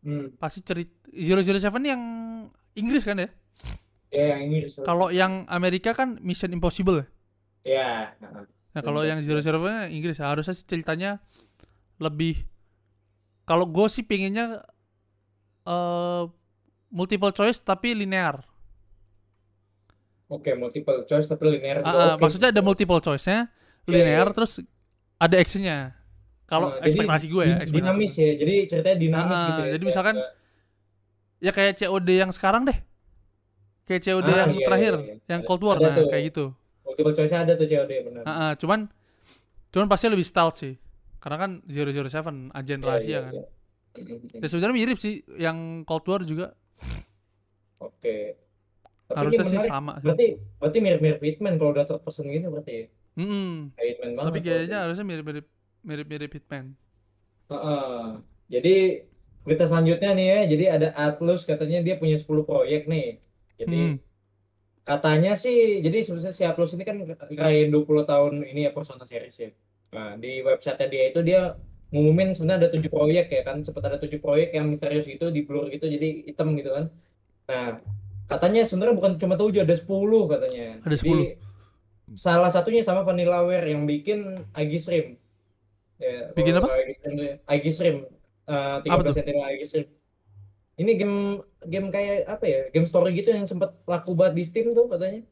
[0.00, 0.32] Hmm.
[0.40, 2.02] pasti cerita Zero Zero Seven yang
[2.72, 3.28] Inggris kan ya?
[4.08, 7.04] Ya, yang so- kalau yang Amerika kan Mission Impossible.
[7.68, 8.16] Ya.
[8.16, 8.48] Nah.
[8.72, 10.16] nah kalau yang Zero yang Inggris.
[10.16, 11.20] Ya, harusnya sih ceritanya
[12.00, 12.48] lebih
[13.44, 14.64] kalau gue sih pinginnya
[15.68, 16.24] eh
[16.88, 18.40] multiple choice tapi linear.
[20.30, 21.82] Oke, multiple choice tapi linear.
[21.82, 22.22] Juga Ah, ah, oke.
[22.24, 23.50] maksudnya ada multiple choice-nya
[23.84, 24.34] Iya, linear iya.
[24.34, 24.52] terus
[25.20, 25.92] ada actionnya
[26.44, 28.30] kalau Nah, jadi ekspektasi gue ya ekspektasi dinamis ya.
[28.34, 29.70] Jadi ceritanya dinamis Ah, gitu ya.
[29.70, 30.18] jadi misalkan-
[31.38, 32.78] ya kayak COD yang sekarang deh
[33.84, 35.14] kayak COD Ah, yang iya, terakhir iya, iya.
[35.28, 36.08] yang Cold War ada nah tuh.
[36.08, 36.44] kayak gitu
[36.82, 38.22] Multiple choice ada tuh COD benar.
[38.24, 38.90] Ah, ah, cuman
[39.70, 40.74] cuman pasti lebih stealth sih
[41.16, 43.46] karena kan 007 agen Iya, rahasia iya, kan iya.
[44.36, 46.54] Ya sebenarnya mirip sih yang Cold War juga
[47.78, 48.36] Oke.
[49.06, 52.86] Tapi harusnya sih sama Berarti berarti mirip-mirip Hitman kalau udah third person gitu berarti ya.
[53.18, 53.74] Mm-mm.
[53.76, 54.26] Kayak Hitman banget.
[54.30, 54.84] tapi kayaknya gitu.
[54.86, 55.46] harusnya mirip-mirip
[55.88, 56.66] mirip-mirip Hitman
[57.50, 58.22] Heeh.
[58.50, 58.74] Jadi
[59.46, 63.18] berita selanjutnya nih ya, jadi ada Atlus katanya dia punya 10 proyek nih.
[63.58, 63.94] Jadi Hmm.
[64.86, 69.36] katanya sih, jadi sebenarnya si Atlus ini kan ngerayain 20 tahun ini ya Persona series
[69.38, 69.50] ya.
[69.94, 71.40] Nah, di website dia itu dia
[71.90, 75.42] ngumumin sebenarnya ada tujuh proyek ya kan, sempat ada tujuh proyek yang misterius gitu, di
[75.46, 76.84] blur gitu, jadi hitam gitu kan.
[77.50, 77.66] Nah,
[78.30, 80.78] katanya sebenarnya bukan cuma tujuh, ada 10 katanya.
[80.86, 81.10] Ada Jadi
[82.14, 85.18] salah satunya sama Vanillaware yang bikin Aegis Rim.
[86.00, 86.72] Ya, Bikin apa?
[87.84, 88.08] Rim.
[88.50, 89.86] Eh, Apa 13 Sentinel Aegis Rim.
[90.80, 92.60] Ini game game kayak apa ya?
[92.72, 95.22] Game story gitu yang sempat laku banget di Steam tuh katanya.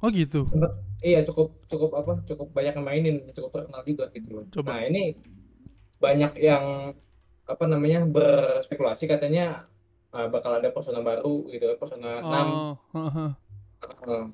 [0.00, 2.24] oh gitu Sempat iya cukup cukup apa?
[2.24, 4.48] Cukup banyak yang mainin, cukup terkenal juga gitu.
[4.48, 4.80] Coba.
[4.80, 5.20] Nah, ini
[6.00, 6.96] banyak yang
[7.44, 9.68] apa namanya berspekulasi katanya
[10.16, 13.30] ah, bakal ada Persona baru gitu, Persona 6 oh heeh.
[13.84, 14.24] Heeh.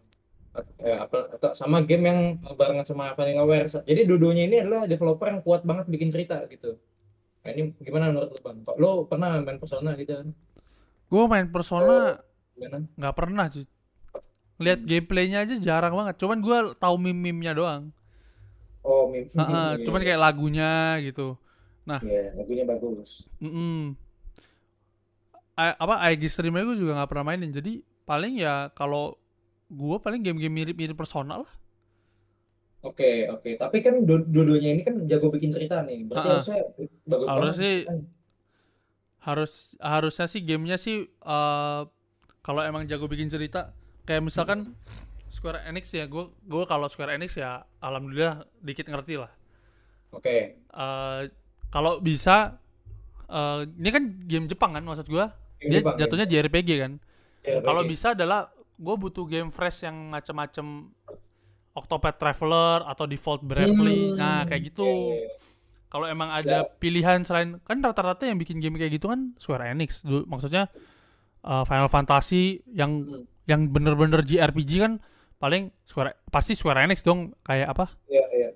[0.80, 2.20] Eh, apa atau sama game yang
[2.58, 3.68] barengan sama Vanillaware.
[3.68, 6.76] Jadi dua-duanya ini adalah developer yang kuat banget bikin cerita gitu.
[7.44, 8.58] Nah, ini gimana menurut lu Bang?
[8.82, 10.28] Lu pernah main Persona gitu kan?
[11.06, 12.18] gue main Persona
[12.56, 12.78] Gimana?
[12.98, 13.66] nggak pernah sih
[14.56, 17.82] lihat gameplaynya aja jarang banget cuman gue tahu meme-memnya doang
[18.86, 19.26] Oh, meme.
[19.34, 21.34] Heeh, Iya, cuman kayak lagunya gitu
[21.86, 23.22] Iya, lagunya bagus.
[23.38, 23.94] Mm-mm.
[25.56, 29.16] A- apa Aegis Rim gue juga nggak pernah mainin jadi paling ya kalau
[29.68, 31.52] gue paling game-game mirip-mirip Persona lah
[32.80, 33.58] Oke, oke.
[33.58, 36.06] Tapi kan du- dua-duanya ini kan jago bikin cerita nih.
[36.06, 36.34] Berarti Heeh.
[36.38, 36.58] harusnya
[37.04, 37.76] bagus Harus banget sih.
[37.82, 38.06] ceritanya.
[39.18, 41.82] harus harusnya sih gamenya sih eh,
[42.40, 44.78] kalau emang jago bikin cerita kayak misalkan
[45.28, 49.32] Square Enix ya gue gue kalau Square Enix ya alhamdulillah dikit ngerti lah
[50.12, 50.62] Oke.
[50.62, 51.20] Eh,
[51.68, 52.62] kalau bisa
[53.26, 55.26] eh, ini kan game Jepang kan maksud gue
[55.58, 56.06] dia Jepang, ya.
[56.06, 56.92] jatuhnya JRPG kan
[57.42, 57.66] JRPG.
[57.66, 60.92] kalau bisa adalah gue butuh game fresh yang macam-macam
[61.72, 65.28] Octopath Traveler atau Default Bravely Hmm, nah kayak gitu iya, iya.
[65.86, 70.00] kalau emang ada pilihan selain kan rata-rata yang bikin game kayak gitu kan Square Enix
[70.00, 70.68] Du- maksudnya
[71.42, 73.24] uh, Final Fantasy yang Hmm.
[73.44, 74.92] yang bener-bener JRPG kan
[75.36, 78.48] paling Square pasti Square Enix dong kayak apa Iya, iya.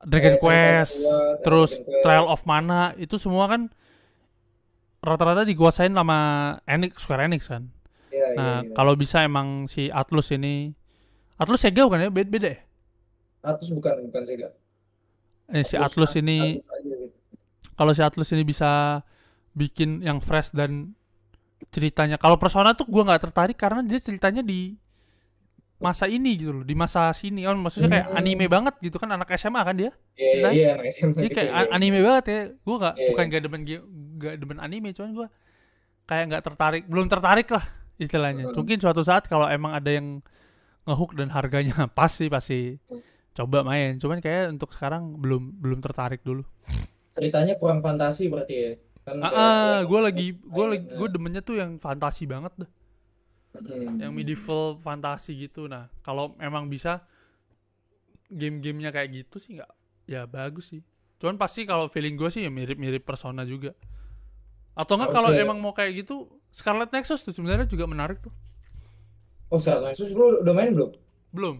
[0.00, 2.02] Dragon Quest Quest, terus Dragon Quest.
[2.02, 3.72] Trial of Mana itu semua kan
[5.00, 6.18] rata-rata dikuasain sama
[6.64, 7.68] Enix Square Enix kan
[8.14, 8.70] Iya, iya, nah iya.
[8.72, 10.70] kalau bisa emang si Atlus ini
[11.34, 12.58] Atlus Sega bukan ya beda, beda ya
[13.42, 14.48] Atlus bukan bukan Sega.
[15.50, 17.06] eh, si Atlus ini Atlus gitu.
[17.74, 19.02] kalau si Atlus ini bisa
[19.52, 20.94] bikin yang fresh dan
[21.68, 24.78] ceritanya kalau Persona tuh gua nggak tertarik karena dia ceritanya di
[25.76, 28.18] masa ini gitu loh di masa sini kan maksudnya kayak Hmm.
[28.18, 30.54] anime banget gitu kan anak SMA kan dia Iya, Desain?
[30.54, 31.60] iya, anak SMA dia gitu, kayak iya.
[31.60, 33.32] a- anime banget ya gua nggak Iya, bukan iya.
[33.34, 33.60] gak demen
[34.16, 35.26] gak demen anime cuman gua
[36.04, 37.64] kayak nggak tertarik belum tertarik lah
[37.96, 38.50] istilahnya.
[38.50, 38.54] Hmm.
[38.56, 40.20] mungkin suatu saat kalau emang ada yang
[40.84, 42.78] ngehook dan harganya pas sih pasti
[43.34, 43.98] coba main.
[43.98, 46.42] Cuman kayak untuk sekarang belum belum tertarik dulu.
[47.14, 48.70] Ceritanya kurang fantasi berarti ya.
[49.04, 52.70] Kan ah, ah gue lagi gue lagi gue demennya tuh yang fantasi banget dah.
[53.54, 54.02] Hmm.
[54.02, 55.70] yang medieval fantasi gitu.
[55.70, 57.06] Nah kalau emang bisa
[58.26, 59.70] game-gamenya kayak gitu sih nggak
[60.10, 60.82] ya bagus sih.
[61.22, 63.72] Cuman pasti kalau feeling gue sih ya mirip-mirip persona juga.
[64.74, 68.30] Atau enggak kalau Harusnya- emang mau kayak gitu Scarlet Nexus tuh sebenarnya juga menarik tuh
[69.50, 70.90] Oh, sekarang Nexus lu udah main belum?
[71.30, 71.56] belum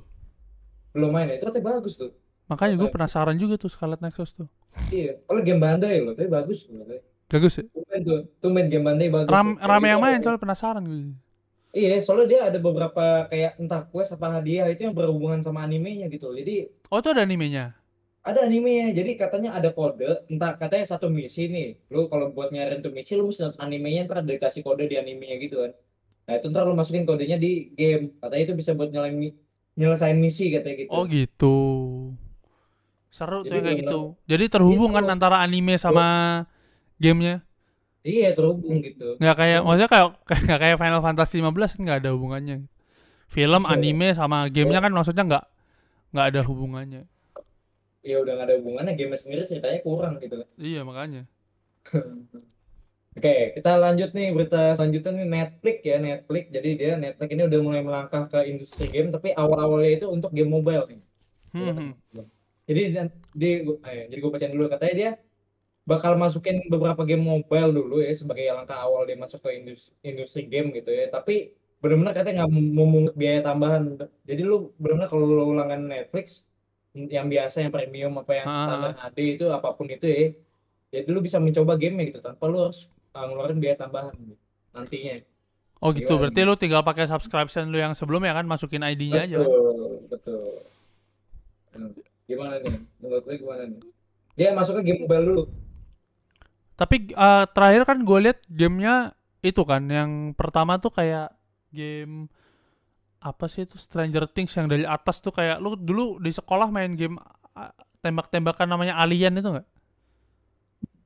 [0.91, 1.37] Belum main ya?
[1.37, 2.15] Itu katanya bagus tuh.
[2.45, 4.47] makanya gue penasaran juga tuh Scarlet Nexus tuh
[4.89, 5.19] Iya.
[5.21, 7.03] Kalau game bandai loh, tapi bagus sebenarnya.
[7.27, 9.27] bagus ya Tumben tuh, tumben game bandai bagus.
[9.29, 9.65] Ram, tuh.
[9.65, 11.19] rame yang main ada- soal penasaran gue
[11.75, 16.07] Iya, soalnya dia ada beberapa kayak entah quest apa hadiah itu yang berhubungan sama animenya
[16.07, 16.31] gitu.
[16.31, 17.75] Jadi oh itu ada animenya
[18.29, 21.67] ada animenya, jadi katanya ada kode, entah katanya satu misi nih.
[21.95, 24.97] Lu kalau buat nyariin tuh misi, lu mesti nonton animenya, ntar ada dikasih kode di
[25.03, 25.73] animenya gitu kan.
[26.27, 28.05] Nah itu ntar lu masukin kodenya di game.
[28.21, 29.37] Katanya itu bisa buat nyelesain, mi-
[29.81, 30.99] nyelesain misi katanya gitu.
[30.99, 31.47] oh gitu
[33.17, 36.05] seru tuh Jadi yang kayak gitu jadi terhubung Iya, kan antara anime sama
[37.03, 37.45] gamenya
[38.11, 39.05] Iya terhubung gitu.
[39.21, 39.67] nggak kayak Hmm.
[39.67, 40.07] maksudnya kayak
[40.47, 42.57] nggak kayak Final Fantasy 15 kan nggak ada hubungannya
[43.31, 43.75] film Iya.
[43.75, 45.45] anime sama gamenya kan maksudnya nggak
[46.15, 47.03] nggak ada hubungannya
[48.05, 50.45] Ya udah gak ada hubungannya, game sendiri ceritanya kurang gitu.
[50.61, 51.25] iya makanya
[53.15, 56.45] Oke, kita lanjut nih berita selanjutnya nih Netflix ya Netflix.
[56.51, 60.51] Jadi dia Netflix ini udah mulai melangkah ke industri game, tapi awal-awalnya itu untuk game
[60.51, 61.01] mobile nih.
[61.55, 61.91] Hmm, hmm.
[62.67, 62.81] Jadi
[63.39, 63.51] di
[63.87, 65.11] eh, jadi gue bacain dulu katanya dia
[65.87, 70.43] bakal masukin beberapa game mobile dulu ya sebagai langkah awal dia masuk ke industri, industri
[70.51, 71.07] game gitu ya.
[71.15, 73.95] Tapi benar-benar katanya nggak memungut biaya tambahan.
[74.27, 76.51] Jadi lu benar-benar kalau lu langganan Netflix
[76.95, 80.31] yang biasa yang premium apa yang Ah, ah, standar HD itu apa pun itu ya.
[80.95, 82.87] Jadi lu bisa mencoba game gitu tanpa lu harus
[83.19, 84.39] uh, ngeluarin biaya tambahan gitu,
[84.71, 85.27] nantinya.
[85.83, 89.37] Oh gitu, Gimana berarti lu tinggal pakai subscription lu yang sebelumnya kan masukin ID-nya aja
[89.43, 89.51] kan?
[89.51, 90.47] Betul, betul.
[91.75, 91.93] Hmm.
[92.25, 92.79] Gimana nih?
[93.03, 93.81] Menurut lu gimana nih?
[94.39, 95.43] Dia masuknya game mobile dulu.
[96.79, 99.13] Tapi eh, terakhir kan gue lihat gamenya
[99.45, 101.35] itu kan yang pertama tuh kayak
[101.69, 102.33] game
[103.25, 106.93] apa sih itu Stranger Things yang dari atas tuh kayak lu dulu di sekolah main
[106.93, 107.17] game
[108.05, 109.67] tembak-tembakan namanya Alien itu nggak?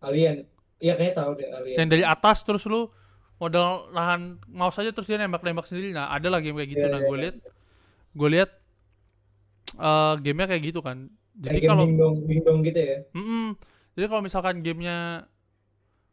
[0.03, 0.43] Alien.
[0.83, 1.77] Iya kayaknya tahu deh Alien.
[1.79, 2.91] Yang dari atas terus lu
[3.39, 5.95] modal nahan mouse aja terus dia nembak-nembak sendiri.
[5.95, 6.85] Nah ada lah game kayak gitu.
[6.91, 7.23] Iya, Nah iya, gue iya.
[7.23, 7.37] lihat
[8.19, 8.51] gue lihat
[9.79, 10.99] eh gamenya kayak gitu kan.
[11.39, 12.99] Kayak Jadi kalau dingdong dingdong gitu ya.
[13.15, 13.47] Mm-mm.
[13.95, 15.31] Jadi kalau misalkan gamenya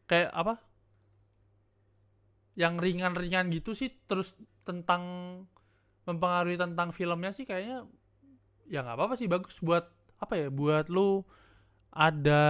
[0.06, 0.62] kayak apa?
[2.54, 5.02] Yang ringan-ringan gitu sih terus tentang
[6.06, 7.84] mempengaruhi tentang filmnya sih kayaknya
[8.64, 11.22] ya nggak apa-apa sih bagus buat apa ya buat lu
[11.90, 12.44] ada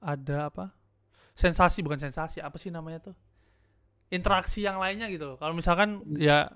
[0.00, 0.74] ada apa
[1.34, 3.14] sensasi bukan sensasi apa sih namanya tuh
[4.12, 6.50] interaksi yang lainnya gitu kalau misalkan ya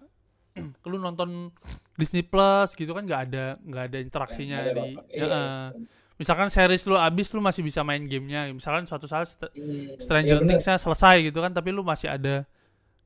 [0.90, 1.50] lu nonton
[1.94, 5.26] Disney Plus gitu kan nggak ada nggak ada interaksinya ada di ya, Iya.
[5.26, 5.66] eh.
[6.14, 10.38] misalkan series lu abis lu masih bisa main gamenya misalkan suatu saat St- Hmm, Stranger
[10.38, 10.48] iya bener.
[10.54, 12.42] Things-nya selesai gitu kan tapi lu masih ada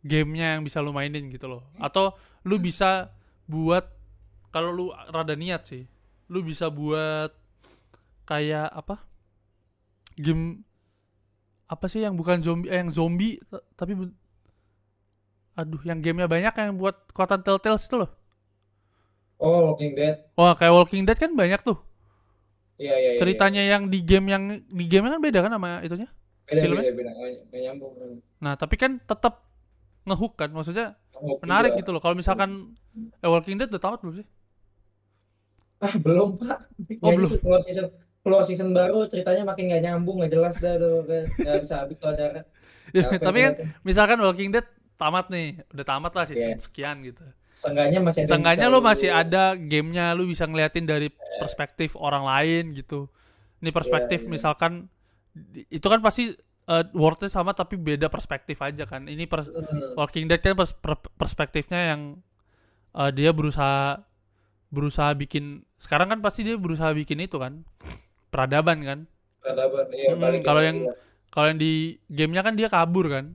[0.02, 3.10] gamenya yang bisa lu mainin gitu loh atau lu bisa
[3.46, 3.86] buat
[4.50, 5.86] kalau lu rada niat sih
[6.26, 7.30] lu bisa buat
[8.26, 9.02] kayak apa
[10.18, 10.62] game
[11.66, 13.38] apa sih yang bukan zombie eh, yang zombie
[13.78, 13.96] tapi
[15.56, 18.10] aduh yang gamenya banyak yang buat kekuatan Telltale itu loh
[19.42, 20.22] Oh, Walking Dead.
[20.38, 21.78] wah kayak Walking Dead kan banyak tuh
[22.80, 23.18] Iya, iya, iya.
[23.20, 26.08] ceritanya yang di game yang di game kan beda kan sama itunya
[26.48, 26.82] beda, filmnya?
[26.90, 27.10] beda, beda.
[27.50, 27.92] Nggak nyambung.
[28.42, 29.51] nah tapi kan tetap
[30.04, 31.78] ngehook kan maksudnya Oh, menarik iya.
[31.78, 32.74] gitu loh kalau misalkan
[33.22, 34.26] eh, Walking Dead udah tamat belum sih
[35.78, 36.58] Ah, belum, Pak.
[37.02, 37.30] Oh, Nggak belum.
[37.42, 37.86] Keluar season
[38.22, 41.02] keluar season baru ceritanya makin nggak nyambung, nggak jelas dah tuh.
[41.02, 41.26] Kan.
[41.26, 42.42] Nggak bisa habis tuh acara.
[42.92, 43.52] Ya, tapi kan
[43.86, 44.66] misalkan Walking Dead
[44.98, 46.58] tamat nih udah tamat lah season Iya.
[46.58, 47.22] sekian gitu
[47.54, 51.06] Seenggaknya masih ada Seenggaknya lo masih ada gamenya lu bisa ngeliatin dari
[51.38, 53.06] perspektif orang lain gitu.
[53.62, 54.32] Ini perspektif Iya, iya.
[54.34, 54.72] misalkan
[55.70, 59.04] itu kan pasti eh, worth sama tapi beda perspektif aja kan.
[59.04, 62.20] Ini pers- Hmm, Walking Dead kan pers- per- perspektifnya yang
[62.92, 63.98] eh, dia berusaha
[64.68, 67.64] berusaha bikin sekarang kan pasti dia berusaha bikin itu kan
[68.28, 69.00] peradaban kan.
[69.38, 69.90] peradaban.
[69.90, 70.94] Iya, balik kalau yang- iya.
[71.28, 71.72] Kalau yang di
[72.06, 73.32] gamenya kan dia kabur kan.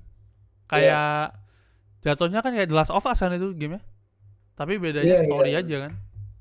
[0.67, 1.33] Kayak
[1.99, 3.81] jatuhnya kan kayak The Last of Us kan itu gamenya.
[4.53, 5.61] Tapi bedanya Iya, story iya.
[5.61, 5.93] aja kan.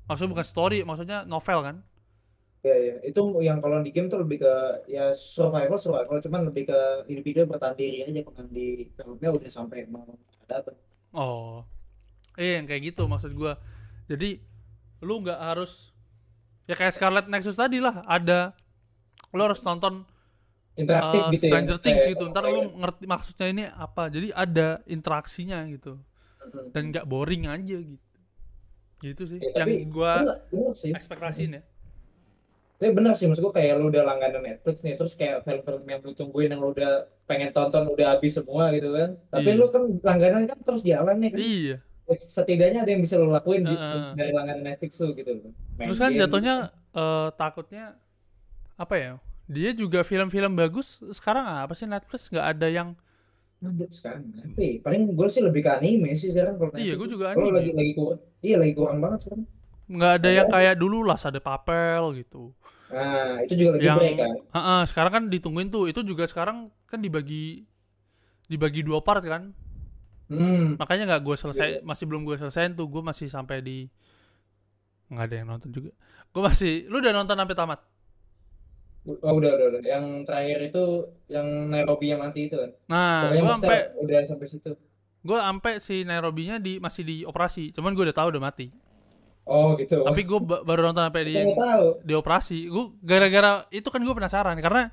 [0.05, 1.75] Maksudnya bukan story, maksudnya novel kan.
[2.65, 2.95] Iya, iya.
[3.05, 4.53] Itu yang kalau di game tuh lebih ke
[4.89, 9.85] ya survival survival cuman lebih ke individu bertahan diri aja bukan di filmnya udah sampai
[9.87, 10.05] mau
[10.41, 10.75] peradaban.
[11.13, 11.63] Oh.
[12.37, 13.57] Eh yang kayak gitu maksud gua.
[14.09, 14.41] Jadi
[15.05, 15.93] lu nggak harus
[16.65, 18.57] ya kayak Scarlet Nexus tadi lah, ada
[19.31, 20.03] lu harus nonton
[20.77, 21.51] Interaktif uh, gitu ya.
[21.57, 22.25] Stranger Things kayak gitu.
[22.29, 24.13] Ntar lu ngerti maksudnya ini apa.
[24.13, 25.97] Jadi ada interaksinya gitu.
[25.97, 26.69] Mm-mm.
[26.69, 28.05] Dan nggak boring aja gitu.
[28.97, 30.21] Gitu sih Ya, yang gua
[30.77, 30.93] sih.
[30.93, 31.61] ekspektasiin ya.
[32.77, 35.99] Tapi bener sih maksud gua kayak lu udah langganan Netflix nih terus kayak film-film yang
[36.05, 39.17] lu tungguin yang lu udah pengen tonton udah habis semua gitu kan.
[39.33, 39.57] Tapi Iya.
[39.57, 41.39] lu kan langganan kan terus jalan nih kan.
[41.41, 41.75] Iya.
[42.07, 44.13] Setidaknya ada yang bisa lu lakuin di, Heeh.
[44.15, 45.41] dari langganan Netflix lu gitu.
[45.75, 46.55] Main Terus kan game jatuhnya
[46.93, 47.85] eh, takutnya
[48.77, 49.13] apa ya?
[49.49, 52.89] Dia juga film-film bagus sekarang apa sih Netflix nggak ada yang
[53.89, 57.57] sekarang tapi paling gue sih lebih ke anime sih sekarang kalau Iya, gue juga anime.
[57.57, 58.21] lagi lagi kurang.
[58.45, 59.45] Iya, lagi kurang banget sekarang.
[59.87, 62.51] nggak ada yang kayak dulu lah ada papel gitu.
[62.87, 64.31] Nah, itu juga lagi yang break kan.
[64.55, 65.91] Heeh, sekarang kan ditungguin tuh.
[65.91, 67.67] Itu juga sekarang kan dibagi
[68.47, 69.51] dibagi dua part kan.
[70.31, 70.75] Hmm.
[70.79, 72.87] Makanya nggak gue selesai masih belum gue selesaiin tuh.
[72.87, 73.91] Gue masih sampai di
[75.11, 75.91] nggak ada yang nonton juga.
[76.31, 77.79] Gue masih lu udah nonton sampai tamat.
[79.07, 79.81] Oh, udah, udah, udah.
[79.87, 80.83] Yang terakhir itu
[81.31, 82.71] yang Nairobi yang mati itu kan.
[82.91, 84.71] Nah, Pokoknya gue sampai udah sampai situ.
[85.27, 87.71] gue sampai si Nairobi-nya di masih di operasi.
[87.71, 88.67] Cuman gue udah tahu udah mati.
[89.47, 90.03] Oh, gitu.
[90.03, 91.35] Tapi gue baru nonton sampai di
[92.03, 94.91] di operasi gue gara-gara itu kan gue penasaran karena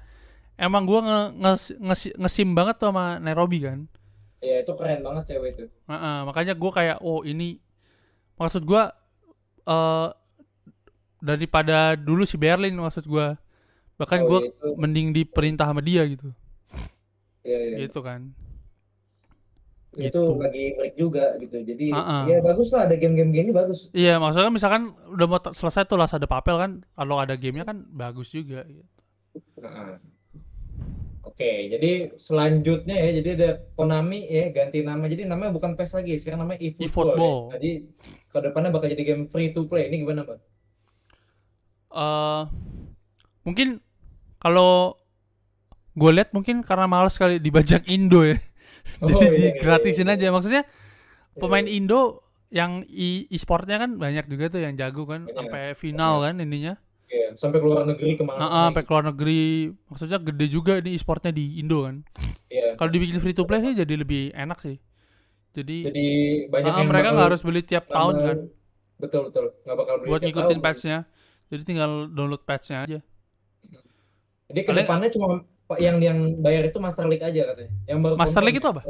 [0.55, 3.91] emang gue nge, nge- nge- ngesim banget tuh sama Nairobi kan.
[4.39, 5.65] Ya, itu keren banget cewek itu.
[5.91, 7.59] Heeh, makanya gue kayak oh ini
[8.39, 8.83] maksud gue
[9.65, 10.09] eh
[11.19, 13.27] daripada dulu si Berlin maksud gue
[13.97, 16.31] bahkan Oh, gue iya, mending diperintah sama dia gitu.
[17.45, 17.77] Iya, iya.
[17.85, 18.33] gitu kan
[19.95, 20.23] Itu gitu.
[20.37, 21.57] lagi break juga gitu.
[21.63, 22.23] Jadi, Ah, ah.
[22.27, 23.89] ya bagus lah ada game-game gini bagus.
[23.95, 27.87] iya maksudnya misalkan udah mau selesai tuh lah ada papel kan kalau ada gamenya kan
[27.91, 28.85] bagus juga gitu.
[29.63, 29.99] Nah,
[31.25, 35.09] Oke, jadi selanjutnya ya, jadi ada Konami ya ganti nama.
[35.09, 36.87] Jadi namanya bukan PES lagi, sekarang namanya eFootball.
[36.87, 37.37] eFootball.
[37.41, 37.51] Ya.
[37.59, 37.71] Jadi
[38.31, 39.89] ke depannya bakal jadi game free to play.
[39.91, 40.39] Ini gimana, Bang?
[41.95, 42.43] eh
[43.43, 43.79] mungkin
[44.39, 44.95] kalau
[45.95, 48.39] gue lihat mungkin karena males kali dibajak Indo ya.
[49.03, 50.15] Oh, Jadi iya, iya, digratisin iya.
[50.15, 50.27] aja.
[50.29, 50.63] Maksudnya
[51.35, 51.75] pemain Iya.
[51.75, 52.01] Indo
[52.49, 55.35] yang e- e-sportnya kan banyak juga tuh yang jago kan Banyak.
[55.35, 56.75] sampai final kan ininya.
[57.07, 58.39] Iya, sampai ke luar negeri ke mana?
[58.41, 59.43] Heeh, sampai ke luar negeri.
[59.85, 62.03] Maksudnya gede juga ini e-sportnya di Indo kan.
[62.47, 62.75] Iya.
[62.75, 64.79] Kalau dibikin free to play sih jadi lebih enak sih.
[65.53, 66.07] Jadi, Jadi
[66.49, 68.39] banyak ah, yang mereka nggak harus beli tiap tahun nambah- kan
[68.95, 70.65] Betul betul, nggak bakal beli buat ngikutin tahun.
[70.65, 70.99] patch-nya.
[71.47, 72.99] Jadi tinggal download patch-nya aja.
[74.45, 75.27] Jadi ke Paling- depannya cuma
[75.65, 77.73] pa- yang yang bayar itu Master League aja katanya.
[77.85, 78.83] Yang baru Master League itu apa?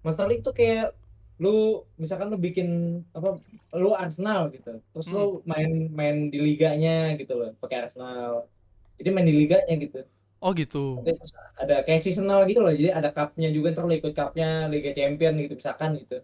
[0.00, 0.92] Master League itu kayak
[1.34, 1.56] lu
[1.94, 2.68] misalkan lu bikin
[3.10, 3.38] apa
[3.72, 4.78] lu Arsenal gitu.
[4.92, 5.50] Terus lu Hmm.
[5.50, 8.46] main main di liganya gitu loh, pakai Arsenal.
[8.94, 10.06] Jadi main di liganya gitu.
[10.38, 11.00] Oh gitu.
[11.02, 12.70] Terus ada kayak seasonal gitu loh.
[12.70, 16.20] Jadi ada cup-nya juga ntar lu ikut cup-nya Liga Champion gitu misalkan gitu.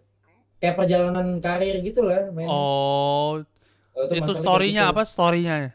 [0.61, 2.45] Kayak perjalanan karir gitu lah main.
[2.45, 3.41] Oh,
[3.97, 4.93] itu League story-nya gitu.
[4.93, 5.01] apa?
[5.03, 5.73] Story-nya.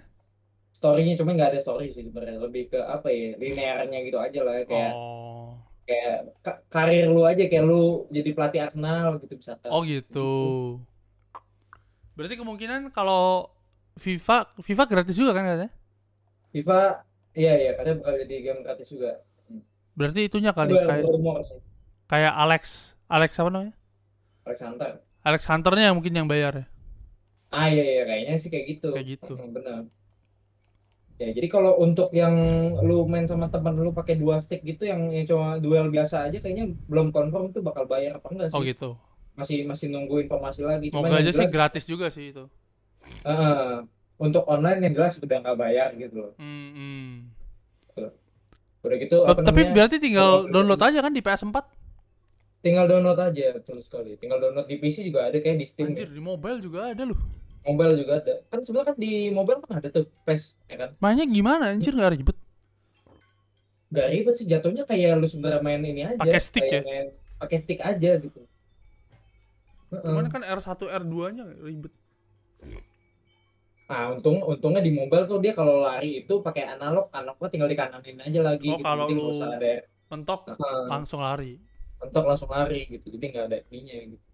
[0.86, 0.92] Ya?
[0.94, 2.38] Story-nya cuma nggak ada story sih sebenarnya.
[2.38, 3.34] Lebih ke apa ya?
[3.34, 5.58] Linearnya gitu aja lah kayak Oh.
[5.82, 9.70] kayak ka- karir lu aja kayak lu jadi pelatih Arsenal gitu misalkan.
[9.70, 10.30] Oh gitu.
[12.14, 13.50] Berarti kemungkinan kalau
[13.96, 15.72] FIFA FIFA gratis juga kan katanya?
[16.52, 16.80] FIFA
[17.34, 19.20] iya iya katanya bakal jadi game gratis juga.
[19.92, 21.04] Berarti itunya kali kayak
[22.06, 23.74] kayak Alex Alex apa namanya?
[24.46, 24.90] Alexander.
[25.26, 26.66] Alex Hunter-nya yang mungkin yang bayar ya.
[27.50, 28.88] Ah iya iya kayaknya sih kayak gitu.
[28.94, 29.32] Kayak gitu.
[29.38, 29.86] Benar.
[31.16, 32.36] Ya, jadi kalau untuk yang
[32.84, 36.36] lu main sama teman lu pakai dua stick gitu yang, yang cuma duel biasa aja
[36.36, 38.56] kayaknya belum confirm tuh bakal bayar apa enggak sih.
[38.56, 39.00] Oh gitu.
[39.32, 40.92] Masih masih nunggu informasi lagi.
[40.92, 42.44] Cuman Moga aja sih jelas, gratis juga sih itu.
[43.24, 43.76] eh,
[44.16, 46.32] untuk online yang jelas udah nggak bayar gitu loh.
[46.36, 47.32] Hmm.
[48.84, 49.72] Udah gitu apa Tapi namanya?
[49.74, 51.56] berarti tinggal Oh, download aja kan di PS4?
[52.60, 54.18] tinggal download aja betul sekali.
[54.18, 55.94] Tinggal download di PC juga ada kayak di Steam.
[55.94, 57.18] Anjir, di mobile juga ada loh.
[57.66, 58.34] Mobile juga ada.
[58.46, 60.90] Kan sebenarnya kan di mobile kan ada tuh PES, ya kan?
[61.02, 61.74] Mainnya gimana?
[61.74, 62.38] Anjir nggak ribet.
[63.90, 66.18] Gak ribet sih jatuhnya kayak lu sebenarnya main ini aja.
[66.18, 66.82] Pakai stick kayak ya?
[66.86, 68.40] main pakai stick aja gitu.
[69.86, 71.94] Cuman kan R1 R2-nya ribet.
[73.86, 78.18] Nah, untung untungnya di mobile tuh dia kalau lari itu pakai analog, analognya tinggal dikananin
[78.18, 78.86] aja lagi Oh, gitu.
[78.86, 81.58] kalau lu- ada Mentok heeh, langsung lari.
[82.02, 83.06] mentok langsung lari gitu.
[83.14, 84.25] Jadi nggak ada ininya gitu.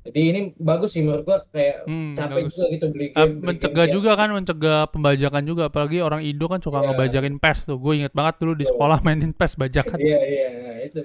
[0.00, 2.52] Jadi ini bagus sih menurut gua kayak Hmm, capek bagus.
[2.52, 6.46] juga gitu beli game, beli mencegah game juga kan mencegah pembajakan juga apalagi orang Indo
[6.46, 6.86] kan suka Iya.
[6.88, 10.76] ngebajakin PES tuh gue inget banget dulu di sekolah mainin PES bajakan Iya iya nah,
[10.80, 11.02] itu.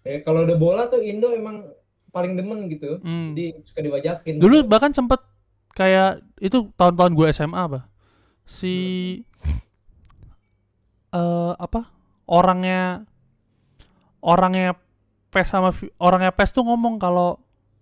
[0.00, 1.68] Ya, kalau udah bola tuh Indo emang
[2.08, 2.96] paling demen gitu.
[2.98, 3.32] Hmm.
[3.32, 4.34] Jadi suka dibajakin.
[4.36, 5.20] dulu bahkan sempet
[5.70, 7.80] kayak itu tahun-tahun gue SMA apa
[8.42, 8.74] si
[11.12, 11.90] eh apa
[12.24, 13.04] orangnya
[14.20, 14.78] orangnya
[15.28, 17.38] PES sama orangnya PES tuh ngomong kalau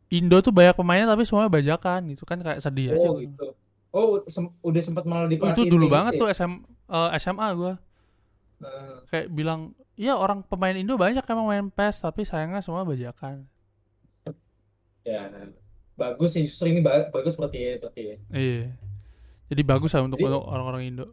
[0.08, 3.28] Indo tuh banyak pemainnya tapi semuanya bajakan gitu kan kayak sedih aja Oh gitu.
[3.28, 3.46] gitu.
[3.88, 6.34] Oh sem- udah sempat malah Oh, itu diperhatiin dulu kayak banget gitu tuh ya?
[6.34, 6.52] SM,
[6.88, 7.72] eh, SMA gue
[8.58, 8.94] Heeh.
[9.08, 9.60] kayak bilang
[9.94, 13.44] iya orang pemain Indo banyak emang main PES tapi sayangnya semua bajakan
[15.02, 15.24] Ya,
[15.94, 16.44] bagus sih.
[16.44, 18.16] Justru ini ba- bagus seperti seperti ya.
[18.30, 18.66] iya
[19.48, 21.06] jadi bagus lah untuk Jadi- untuk orang-orang Indo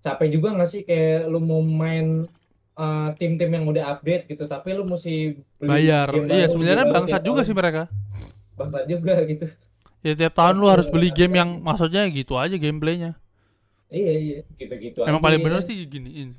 [0.00, 2.28] Capek juga nggak sih kayak lu mau main
[2.74, 6.86] uh, tim-tim yang udah update gitu, tapi lu mesti beli bayar game iya baru, sebenarnya
[6.88, 7.48] bangsat juga tahun.
[7.48, 7.82] sih mereka
[8.54, 9.46] Bangsat juga gitu.
[10.00, 13.16] ya tiap tahun lu harus beli game yang maksudnya gitu aja gameplaynya
[13.86, 15.66] Iya iya, gitu-gitu emang aja paling ya bener kan.
[15.66, 16.30] sih giniin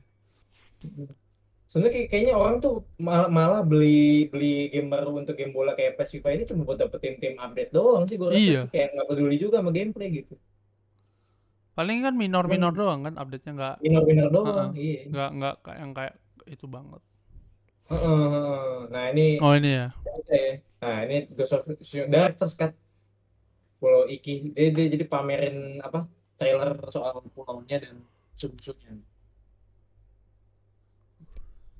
[1.65, 5.95] Sebenarnya kayak- kayaknya orang tuh malah, malah beli beli game baru untuk game bola kayak
[5.95, 8.61] PES FIFA ini cuma buat dapetin tim update doang sih gue rasa Iya.
[8.61, 10.35] sih kayak nggak peduli juga sama gameplay gitu.
[11.73, 14.71] paling kan minor-minor doang kan update nya nggak Winner-winner doang, Heeh.
[14.77, 15.01] iya.
[15.05, 16.13] nggak nggak kayak yang kayak
[16.47, 17.01] itu banget.
[18.89, 19.87] Nah ini oh ini ya.
[20.85, 22.77] Nah, ini Ghost of Tsushima Cut
[23.81, 24.53] Pulau Iki.
[24.53, 26.05] Dia, dia jadi pamerin apa?
[26.37, 28.93] Trailer soal pulaunya dan musuh-musuhnya.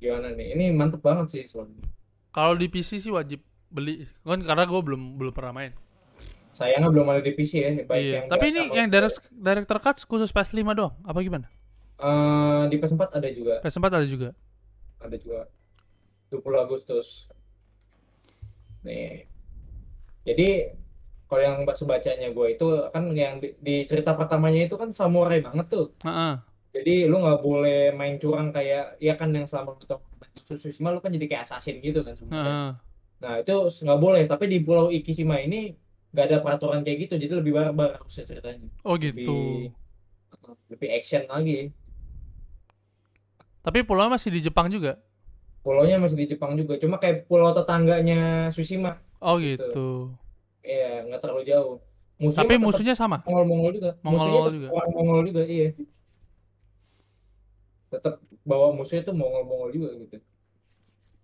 [0.02, 0.58] Gimana nih?
[0.58, 1.86] Ini mantep banget sih soalnya.
[2.34, 3.40] kalau di PC sih wajib
[3.72, 5.72] beli kan karena gue belum belum pernah main
[6.52, 7.72] Sayangnya belum ada di PC ya.
[7.88, 8.88] Baik iya yang tapi ini yang
[9.32, 11.48] director cut khusus PS5 doang apa gimana
[11.96, 14.30] Eh, di PS4 ada juga, PS4 ada juga
[15.08, 15.48] ada juga
[16.30, 17.30] 20 Agustus.
[18.86, 19.26] Nih.
[20.26, 20.74] Jadi
[21.26, 25.68] kalau yang sebacanya gue itu kan yang di, di cerita pertamanya itu kan samurai banget
[25.70, 25.88] tuh.
[26.06, 26.34] Heeh.
[26.76, 29.86] Jadi lu nggak boleh main curang kayak ya kan yang selama lu
[30.46, 32.46] Tsushima lu kan jadi kayak assassin gitu kan sebenarnya.
[32.46, 32.72] Heeh.
[33.24, 34.24] Nah itu nggak boleh.
[34.30, 35.74] Tapi di Pulau Ikishima ini
[36.14, 37.14] nggak ada peraturan kayak gitu.
[37.18, 38.70] Jadi lebih barbar harusnya ceritanya.
[38.86, 39.74] oh gitu Lebih
[40.70, 41.74] lebih action lagi.
[43.66, 45.02] Tapi pulaunya masih di Jepang juga.
[45.66, 49.02] Pulaunya masih di Jepang juga, cuma kayak pulau tetangganya Tsushima.
[49.18, 49.58] Oh Gitu.
[49.66, 49.90] gitu.
[50.62, 51.76] Iya, nggak terlalu jauh.
[52.16, 53.26] Musuhnya Tapi musuhnya sama.
[53.26, 53.92] Mongol-Mongol juga.
[54.06, 54.68] Mongol Musuhnya juga.
[54.72, 55.70] orang Mongol juga, iya.
[57.90, 58.14] Tetap
[58.46, 60.18] bawa musuhnya tuh Mongol-Mongol juga gitu.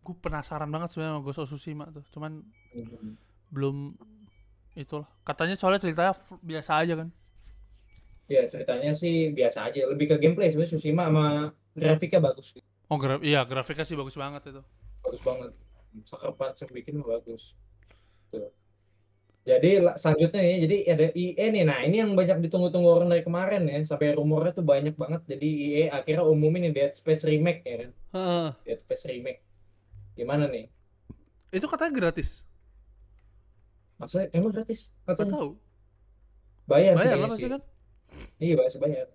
[0.01, 2.01] Gue penasaran banget sebenarnya sama Ghost of Tsushima tuh.
[2.09, 2.41] Cuman
[2.73, 3.13] Mhm.
[3.53, 3.93] belum
[4.73, 5.05] itulah.
[5.21, 7.09] Katanya soalnya ceritanya biasa aja kan.
[8.25, 9.85] Iya, ceritanya sih biasa aja.
[9.85, 11.25] Lebih ke gameplay sebenarnya Tsushima sama
[11.73, 12.53] grafiknya bagus.
[12.91, 14.61] Oh gra iya grafiknya sih bagus banget itu.
[15.01, 15.51] Bagus banget.
[16.35, 17.55] Punch yang bikin bagus.
[18.31, 18.51] Tuh.
[19.41, 21.63] Jadi la- selanjutnya nih, jadi ada IE nih.
[21.65, 23.81] Nah, ini yang banyak ditunggu-tunggu orang dari kemarin ya.
[23.81, 25.25] Sampai rumornya tuh banyak banget.
[25.25, 27.89] Jadi IE akhirnya umumin nih Dead Space Remake ya kan.
[28.13, 28.47] Heeh.
[28.69, 29.41] Dead Space Remake.
[30.13, 30.69] Gimana nih?
[31.49, 32.45] Itu katanya gratis.
[33.97, 34.93] Masa emang gratis?
[35.05, 35.49] Gak Katanya tahu.
[36.69, 37.49] bayar sih Bayar lah pasti sih.
[37.49, 37.61] kan.
[38.37, 39.07] Iya, bayar bayar.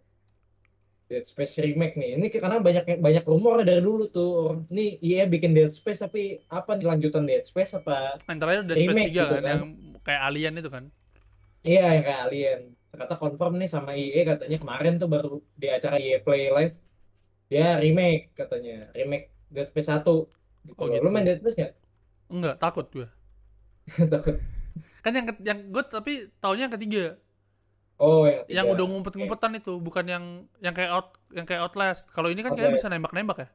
[1.07, 2.19] Dead Space Remake nih.
[2.19, 4.67] Ini karena banyak banyak rumor dari dulu tuh.
[4.75, 8.19] Nih EA bikin Dead Space tapi apa nih lanjutan Dead Space apa?
[8.27, 9.47] Antara udah Space Remake 3 gitu kan, kan.
[9.47, 9.63] yang
[10.03, 10.85] kayak alien itu kan.
[11.67, 12.61] Iya, yang kayak Alien.
[12.95, 16.75] Ternyata confirm nih sama EA katanya kemarin tuh baru di acara EA Play Live
[17.51, 18.91] dia remake katanya.
[18.95, 20.79] Remake Dead Space 1 gitu.
[20.79, 21.03] Oh, gitu.
[21.03, 21.75] Lu main Dead Space nggak?
[22.31, 23.09] Enggak, takut gue.
[24.15, 24.35] Takut.
[25.03, 27.15] Kan yang yang gue tapi taunya yang ketiga.
[27.97, 30.25] Oh, yang Yang udah ngumpet-ngumpetan itu, bukan yang
[30.61, 32.13] yang kayak out yang kayak Outlast.
[32.13, 32.85] Kalau ini kan kayak Outlast.
[32.85, 33.49] bisa nembak-nembak ya.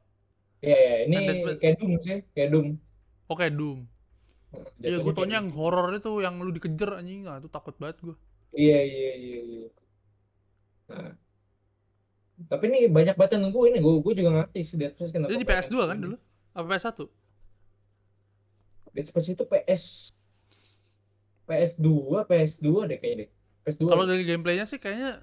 [0.62, 0.96] Iya, iya.
[1.06, 2.68] Ini Yang Dead Space- kayak Doom sih, kayak Doom.
[3.30, 3.80] Oh kayak Doom.
[4.82, 7.30] Iya, gue kayak taunya yang horor itu yang lu dikejar anjing.
[7.30, 8.16] Ah, itu takut banget gue.
[8.52, 9.68] Iya, iya, iya, iya.
[10.89, 11.14] Nah.
[12.50, 13.82] Tapi ini banyak banget yang nungguin nih.
[13.86, 16.16] Gue gue juga ngerti sih Dead Space kenapa Itu di banyak PS2 kan dulu?
[16.58, 16.98] Apa PS1?
[18.92, 19.84] Dead Space itu PS
[21.46, 21.88] PS2,
[22.26, 23.30] PS2 deh kayaknya deh.
[23.62, 23.86] PS2.
[23.86, 25.22] Kalau dari gameplaynya sih kayaknya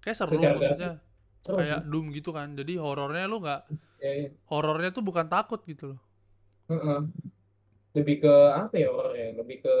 [0.00, 0.92] kayak seru Secara maksudnya.
[1.40, 1.88] Seru Kayak sih.
[1.88, 2.48] Doom gitu kan.
[2.52, 3.60] Jadi horornya lu nggak
[3.96, 4.28] Iya, iya.
[4.46, 6.00] horornya tuh bukan takut gitu loh.
[6.68, 7.00] Heeh.
[7.94, 9.32] Lebih ke apa ya horornya?
[9.34, 9.74] Lebih ke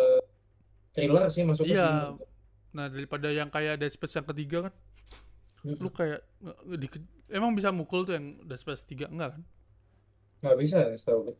[0.90, 2.16] thriller sih masuk ke Iya.
[2.16, 2.24] sini.
[2.72, 4.74] Nah, daripada yang kayak Dead Space yang ketiga kan,
[5.62, 5.80] Mm-mm.
[5.80, 6.20] lu kayak
[6.74, 6.92] di-
[7.28, 9.42] emang bisa mukul tuh yang Dead Space 3 enggak kan?
[10.40, 11.36] Nggak bisa setahu gue.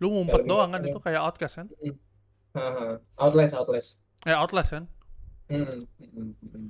[0.00, 1.68] Lu ngumpet doang kan itu kayak Outcast kan?
[2.52, 2.98] Haha.
[3.16, 4.01] Outlast, Outlast.
[4.22, 4.84] Eh Outlast kan?
[5.48, 5.78] Mm-mm.
[5.98, 6.26] Mm-mm.
[6.38, 6.64] Mm-mm.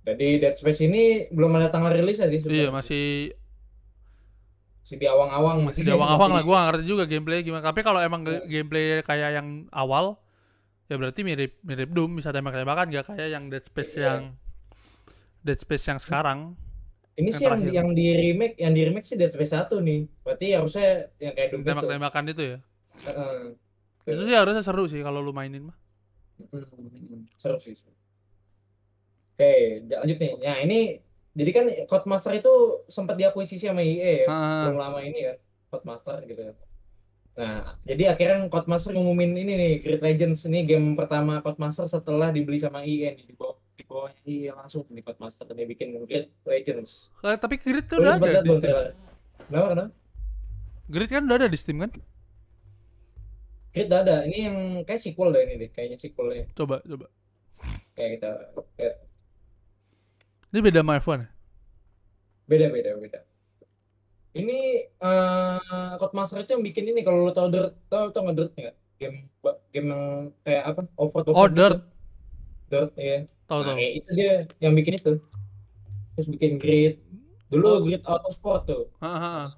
[0.00, 3.32] Jadi Dead Space ini belum ada tanggal rilisnya sih Iya, masih
[4.80, 5.58] Masih di awang-awang.
[5.62, 7.62] masih di awang-awang lah Masih- gua nggak ngerti juga gameplay gimana.
[7.62, 10.18] Tapi kalau emang ge- gameplay kayak yang awal
[10.86, 14.02] ya berarti mirip mirip Doom bisa tembak-tembakan gak kayak yang Dead Space Iya.
[14.08, 14.22] yang
[15.40, 16.58] Dead Space yang sekarang.
[17.14, 17.72] Ini yang sih yang, terakhir.
[17.72, 20.00] yang di remake, yang di remake sih Dead Space 1 nih.
[20.20, 20.86] Berarti harusnya
[21.16, 21.68] yang kayak Doom itu.
[21.68, 22.58] Tembak-tembakan itu ya.
[23.06, 23.38] Heeh.
[24.06, 25.76] Itu sih harusnya seru sih kalau lu mainin mah.
[26.48, 27.28] Mm-mm.
[27.36, 27.76] Seru sih.
[29.36, 30.32] Oke, lanjut nih.
[30.40, 30.80] Nah, ini
[31.32, 34.28] jadi kan Codemaster itu sempat diakuisisi sama EA ya,
[34.66, 35.36] belum lama ini kan,
[35.70, 36.56] Codemaster gitu kan.
[37.40, 42.60] Nah, jadi akhirnya Codemaster ngumumin ini nih, Grid Legends ini game pertama Codemaster setelah dibeli
[42.60, 47.08] sama EA nih, di bawah di bawahnya EA langsung nih Codemaster dia bikin Grid Legends.
[47.24, 48.74] Eh, tapi Grid tuh udah ada di Steam.
[49.48, 49.92] Kenapa, kenapa?
[50.90, 51.90] Grid kan udah ada di Steam kan?
[53.70, 54.16] Udah ada.
[54.26, 56.44] Ini yang kayak sequel deh ini deh, kayaknya sequelnya.
[56.58, 57.06] Coba, coba.
[57.94, 58.30] Kayak kita
[58.78, 58.94] lihat.
[60.50, 61.28] Ini beda sama F1 ya?
[62.50, 63.20] Beda, beda, beda.
[64.30, 68.52] Ini eh Codemaster itu yang bikin ini kalau lo tau Dirt, tau tau nggak Dirt
[68.58, 68.76] nggak?
[68.98, 69.16] Game
[69.70, 70.02] game yang
[70.42, 70.80] kayak apa?
[70.98, 71.80] Offroad Oh, offroad Dirt.
[72.70, 73.26] Dirt ya.
[73.46, 73.76] Tahu Nah, tahu.
[73.78, 75.12] kayak itu dia yang bikin itu.
[76.14, 76.98] Terus bikin Grid.
[77.50, 77.78] Dulu Oh.
[77.82, 78.90] Grid Autosport tuh.
[79.02, 79.48] Heeh, heeh.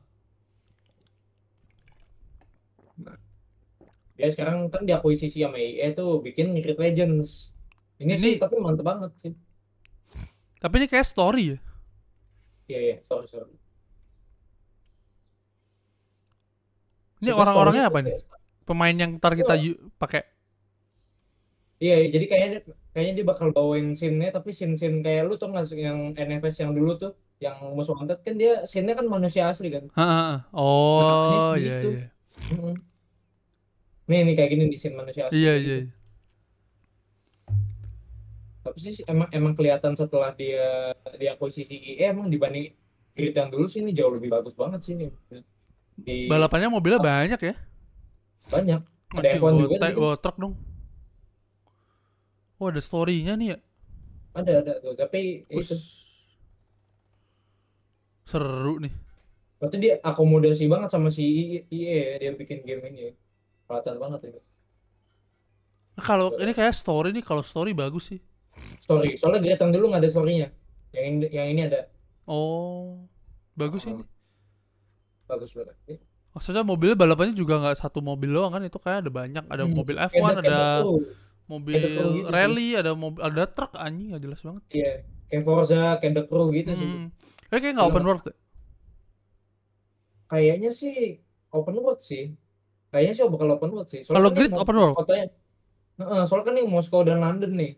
[4.22, 7.50] Dia sekarang kan diakuisisi sama EA tuh bikin Grid Legends.
[7.98, 9.34] Ini, Ini- sih tapi mantep banget sih.
[10.62, 11.58] Tapi ini kayak story ya.
[12.70, 13.50] Iya, iya, sorry, sorry.
[17.18, 18.14] Ini orang-orangnya apa nih?
[18.62, 20.22] Pemain yang ntar kita yu- pakai.
[21.82, 22.58] Iya, jadi kayaknya
[22.94, 26.94] kayaknya dia bakal bawain scene-nya tapi scene-scene kayak lu tuh nggak yang NFS yang dulu
[26.94, 27.10] tuh
[27.42, 29.90] yang musuh wanted kan dia scene-nya kan manusia asli kan.
[29.90, 30.38] Heeh, heeh.
[30.54, 31.88] Oh, iya segitu.
[31.90, 32.06] iya.
[34.12, 35.40] Nih nih kayak gini nih scene manusia asli.
[35.40, 35.78] Iya iya.
[35.88, 35.92] gitu.
[38.62, 42.76] Tapi sih emang emang kelihatan setelah dia dia akuisisi EA emang dibanding
[43.12, 45.08] Grid yang dulu sih ini jauh lebih bagus banget sih ini.
[45.96, 47.54] Di Balapannya mobilnya banyak ya.
[48.48, 48.80] banyak.
[49.12, 49.94] Ada Anjing, F1 bawa, juga tadi.
[49.96, 50.54] bawa truk dong.
[52.56, 53.58] Oh, ada story-nya nih ya.
[54.32, 56.08] Ada ada tuh, tapi itu Us.
[58.24, 58.94] Seru nih.
[59.60, 61.22] berarti dia akomodasi banget sama si
[61.70, 63.14] EA dia bikin game ini.
[63.72, 64.30] Kelihatan banget ya.
[65.92, 68.20] Nah, kalau ini kayak story nih, kalau story bagus sih.
[68.78, 69.16] Story.
[69.16, 70.48] Soalnya Grid yang dulu nggak ada story-nya.
[70.92, 71.88] Yang ini, yang ini ada.
[72.24, 73.08] Oh.
[73.52, 73.90] bagus Oh.
[73.90, 74.04] ini
[75.26, 75.76] bagus banget.
[75.88, 75.98] Eh,
[76.30, 79.72] maksudnya mobilnya balapannya juga nggak satu mobil doang kan itu kayak ada banyak ada Hmm,
[79.72, 80.60] mobil kayak F1 kayak ada
[81.48, 82.36] mobil kayak Crew gitu sih.
[82.36, 84.92] rally ada mobil ada truk anjing nggak jelas banget Iya,
[85.28, 86.88] kayak Forza, kayak The Crew gitu sih.
[86.88, 87.06] hmm.
[87.48, 88.24] kayak kayak nggak open world.
[90.26, 91.20] Kayaknya sih
[91.52, 92.32] open world sih.
[92.92, 94.04] Kayaknya sih bakal open world sih.
[94.04, 94.96] Soalnya Kalau kan Grid open world?
[95.00, 95.26] Kotanya,
[95.92, 97.72] Heeh, soalnya kan yang Moskow dan London nih.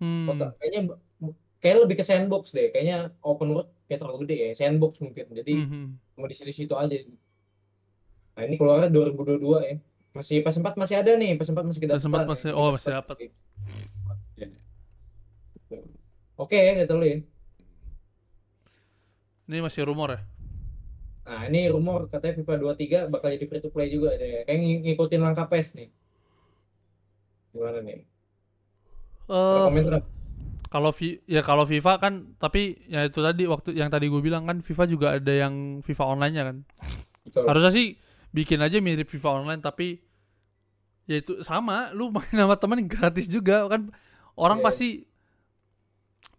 [0.00, 0.26] hmm.
[0.28, 0.80] Kota kayaknya
[1.60, 2.72] kayak lebih ke sandbox deh.
[2.72, 4.50] Kayaknya open world kayak terlalu gede ya.
[4.56, 5.28] Sandbox mungkin.
[5.28, 5.84] Jadi Mhm.
[6.16, 6.96] mau di situ-situ aja.
[8.36, 9.76] Nah ini keluarnya 2022 ya.
[10.16, 11.36] Masih PS4 masih ada nih.
[11.36, 13.16] PS4 masih kita PS4 masih- oh, masih dapat.
[16.40, 17.18] Oke, itu lu ya.
[19.50, 20.20] ini masih rumor ya
[21.30, 24.42] Nah, ini rumor katanya FIFA 23 bakal jadi free to play juga deh.
[24.42, 25.88] Kayak ng- ngikutin langkah PES nih.
[27.54, 28.02] Gimana nih?
[29.30, 30.02] Komentar.
[30.70, 30.90] kalau
[31.26, 34.84] ya kalau FIFA kan tapi ya itu tadi waktu yang tadi gue bilang kan FIFA
[34.86, 36.56] juga ada yang FIFA online-nya kan
[37.26, 37.42] Betul.
[37.46, 37.86] harusnya sih
[38.30, 39.98] bikin aja mirip FIFA online tapi
[41.06, 43.90] ya itu sama lu main sama temen gratis juga kan
[44.38, 44.66] orang Iya.
[44.66, 44.88] pasti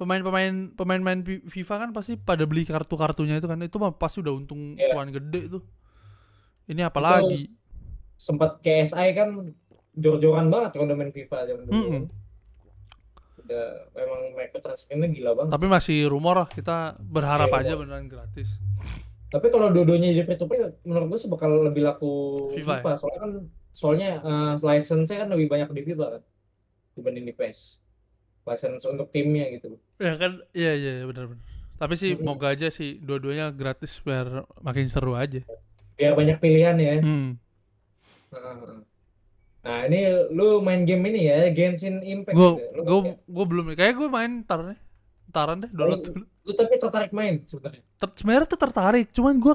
[0.02, 4.34] pemain-pemain pemain-pemain Fi- FIFA kan pasti pada beli kartu-kartunya itu kan itu mah pasti udah
[4.34, 4.89] untung Iya.
[4.89, 5.64] cuan gede tuh
[6.66, 7.45] ini apalagi
[8.18, 9.30] Sempat KSI kan
[9.93, 11.74] jor-joran banget kalau main FIFA zaman dulu.
[11.76, 11.91] Mm-mm.
[11.91, 12.04] kan.
[13.41, 15.52] Udah memang microtransaction-nya gila banget.
[15.52, 17.82] tapi masih rumor lah kita berharap Masih aja rumor.
[17.84, 18.62] beneran gratis
[19.28, 22.12] Tapi kalau dua-duanya jadi free to play menurut gue sih bakal lebih laku
[22.54, 23.32] FIFA FIFA, soalnya kan
[23.72, 26.22] soalnya eh, license-nya kan lebih banyak di FIFA kan
[26.91, 27.80] dibanding di PES.
[28.44, 29.78] License untuk timnya gitu.
[29.98, 31.44] ya kan iya iya iya, benar benar
[31.76, 32.24] tapi sih Mm-mm.
[32.24, 34.28] moga aja sih dua-duanya gratis biar
[34.60, 35.42] makin seru aja
[35.94, 36.98] Biar banyak pilihan ya.
[36.98, 37.30] hmm.
[39.62, 42.34] Nah, ini lu main game ini ya, Genshin Impact.
[42.34, 42.66] gue ya?
[42.74, 44.80] Lu, gue gue belum kayak gue main ntar nih
[45.30, 46.06] ntaran deh download Oh.
[46.08, 47.86] dulu lu tapi tertarik main sebenarnya.
[47.96, 49.54] Ter- sebenarnya tuh tertarik cuman gue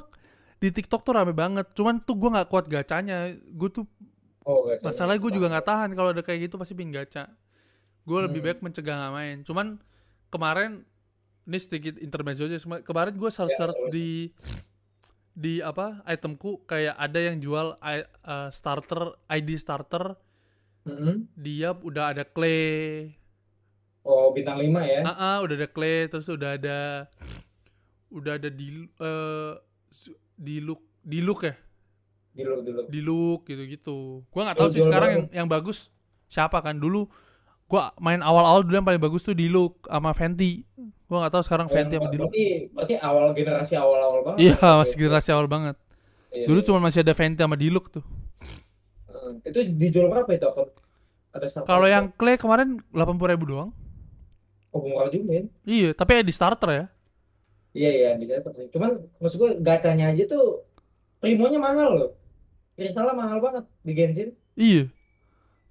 [0.57, 3.85] di TikTok tuh rame banget cuman tuh gue nggak kuat gacanya gue tuh
[4.41, 7.27] Oh, gak masalahnya gue juga nggak tahan kalau ada kayak gitu pasti pingin gacha
[8.07, 8.49] gue lebih Hmm.
[8.49, 9.67] baik mencegah nggak main cuman
[10.29, 10.87] kemarin
[11.43, 13.93] ini sedikit intermezzo aja kemarin gue search Ya, search boleh.
[13.93, 14.09] di
[15.33, 20.17] di apa itemku kayak ada yang jual I- uh, starter ID starter
[21.37, 23.11] dia udah ada clay
[24.01, 25.03] Oh, bintang 5 ya.
[25.03, 27.11] Ah, ah, udah ada clay terus udah ada
[28.09, 28.87] udah ada di
[29.91, 31.59] su- di look di look ya
[32.33, 32.81] Dulu dulu.
[32.87, 35.91] di look gitu-gitu gua nggak tahu Oh, sih jual sekarang yang yang bagus
[36.27, 37.11] siapa kan dulu
[37.67, 40.63] gua main awal-awal dulu yang paling bagus tuh di look sama Fenty
[41.07, 44.39] gua nggak tahu sekarang Oh, Fenty sama di look berarti berarti awal generasi awal-awal banget.
[44.43, 44.71] iya ya?
[44.79, 45.77] masih generasi awal banget
[46.31, 46.67] Iya, dulu iya.
[46.69, 48.05] cuma masih ada Fenty sama di look tuh
[49.43, 50.47] itu dijual berapa itu?
[50.47, 50.63] Apa
[51.35, 53.71] ada kalau yang clay kemarin 80.000 ribu doang
[54.71, 55.45] oh, murah juga ya.
[55.67, 56.85] iya tapi ya di starter ya
[57.77, 58.73] Iya iya di starter.
[58.73, 60.65] Cuman maksud gue gacanya aja tuh
[61.21, 62.11] primonya mahal loh.
[62.73, 64.29] Kristalnya mahal banget di Genshin.
[64.57, 64.89] iya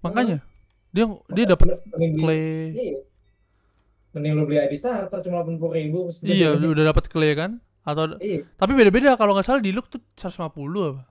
[0.05, 0.45] makanya
[0.95, 1.67] dia dia dapat
[2.15, 2.97] clay Iya.
[4.15, 6.07] Mending lu beli ID starter cuma 80 ribu.
[6.23, 8.47] iya udah dapat clay kan atau Iya.
[8.55, 10.55] Tapi beda-beda kalau nggak salah di look tuh 150
[10.87, 11.03] apa?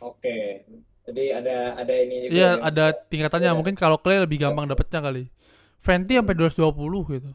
[0.00, 0.62] Oke.
[1.04, 2.32] Jadi ada ada ini juga.
[2.32, 3.50] Iya, yang- ada tingkatannya.
[3.50, 3.56] Iya.
[3.56, 5.26] Mungkin kalau clay lebih gampang dapetnya kali.
[5.78, 6.70] Fenty sampai 220
[7.10, 7.30] gitu.
[7.30, 7.34] Hmm.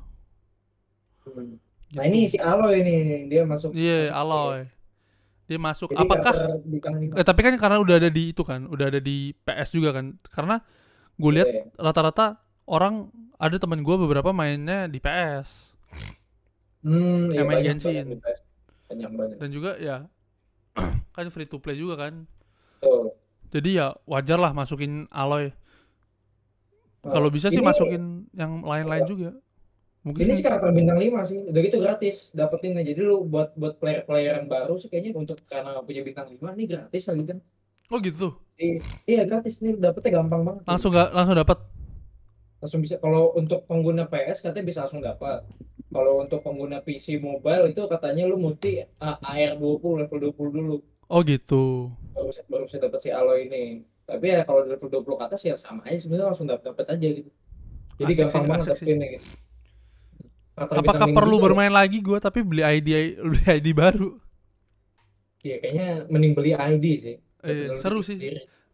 [1.28, 1.60] Gitu.
[1.94, 3.70] Nah ini si Aloy nih dia masuk.
[3.76, 4.62] Iya, masuk Aloy.
[5.44, 5.90] Dia masuk.
[5.92, 6.34] Jadi Apakah
[7.14, 10.16] eh, tapi kan karena udah ada di itu kan, udah ada di PS juga kan.
[10.26, 10.58] Karena
[11.16, 11.64] gue lihat Iya.
[11.76, 15.72] rata-rata orang ada temen gue beberapa mainnya di PS
[16.82, 17.96] Hmm, iya, yang main banyak Genshin.
[18.04, 18.40] banyak PS.
[18.86, 19.38] Banyak banyak.
[19.40, 19.98] dan juga ya
[21.16, 22.28] kan free to play juga kan.
[22.80, 23.16] Tuh.
[23.50, 25.54] Jadi ya wajar lah masukin Aloy.
[27.02, 29.30] Kalau bisa sih Ini- masukin yang lain-lain juga.
[30.04, 31.40] Mungkin Ini sih karakter bintang 5 sih.
[31.42, 32.84] Udah gitu gratis dapetinnya.
[32.84, 36.64] Jadi lu buat buat player-player yang baru sih kayaknya untuk karena punya bintang 5 ini
[36.66, 37.40] gratis lagi kan.
[37.92, 38.36] Oh gitu.
[39.12, 40.66] Iya gratis nih dapetnya gampang banget.
[40.68, 41.58] Langsung nggak langsung dapat.
[42.62, 45.40] langsung bisa kalau untuk pengguna PS katanya bisa langsung dapat
[45.94, 48.70] kalau untuk pengguna PC mobile itu katanya lu mesti
[49.08, 50.76] A- AR20 level 20 dulu
[51.10, 51.92] Oh gitu.
[52.14, 53.64] baru bisa, baru bisa dapat si Aloy ini
[54.10, 57.08] tapi ya kalau level 20 ke atas ya sama aja sebenarnya langsung dapat dapat aja
[57.18, 57.30] gitu
[58.02, 59.28] jadi Asik gampang sih, banget dapetinnya gitu
[60.70, 62.90] Karakter Apakah perlu juga, bermain lagi gua tapi beli ID
[63.22, 64.10] beli ID baru?
[65.48, 68.18] ya kayaknya mending beli ID sih Eh, seru sih.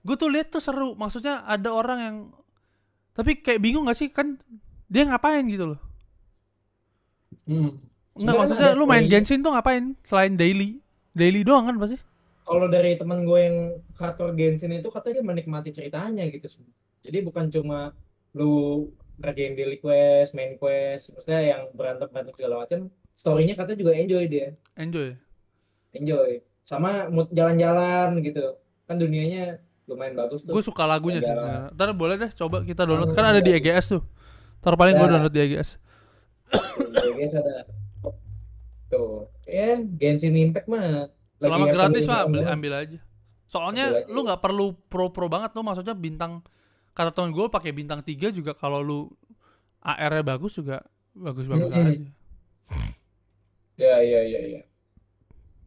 [0.05, 0.95] Gue tuh lihat tuh seru.
[0.95, 2.15] Maksudnya ada orang yang
[3.17, 4.39] tapi kayak bingung gak sih kan
[4.88, 5.80] dia ngapain gitu loh.
[7.49, 7.72] hmm.
[8.20, 9.05] Enggak maksudnya lu main.
[9.11, 10.80] Genshin tuh ngapain selain daily?
[11.11, 11.99] Daily doang kan pasti?
[12.49, 13.57] kalau dari teman gue yang
[13.93, 16.49] hardcore Genshin itu katanya dia menikmati ceritanya gitu
[17.05, 17.93] jadi bukan cuma
[18.34, 18.89] lu
[19.20, 22.80] ngerjain daily quest, main quest, maksudnya yang berantem berantem segala macam,
[23.20, 24.47] story-nya katanya juga enjoy dia.
[24.80, 25.09] Enjoy.
[25.91, 26.39] Enjoy.
[26.70, 28.61] Sama jalan-jalan gitu.
[28.86, 29.57] Kan dunianya
[29.89, 30.53] lumayan bagus tuh.
[30.53, 31.74] Gue suka lagunya sih sebenarnya.
[31.74, 34.03] Ntar boleh deh coba kita download kan ada di EGS tuh.
[34.61, 35.11] Ntar paling gue Ya.
[35.17, 35.70] download di EGS.
[37.17, 37.65] Guys ada.
[38.89, 42.97] Tuh, ya Genshin Impact mah Selama gratis mah ambil, ambil aja.
[43.45, 44.13] Soalnya Ambil aja.
[44.13, 46.45] lu nggak perlu pro-pro banget tuh maksudnya bintang
[46.93, 48.99] kata temen gue pakai bintang 3 juga kalau lu
[49.82, 51.86] AR-nya bagus juga bagus-bagus Mm-mm.
[51.86, 52.09] aja.
[53.80, 54.61] Ya, ya, ya, ya.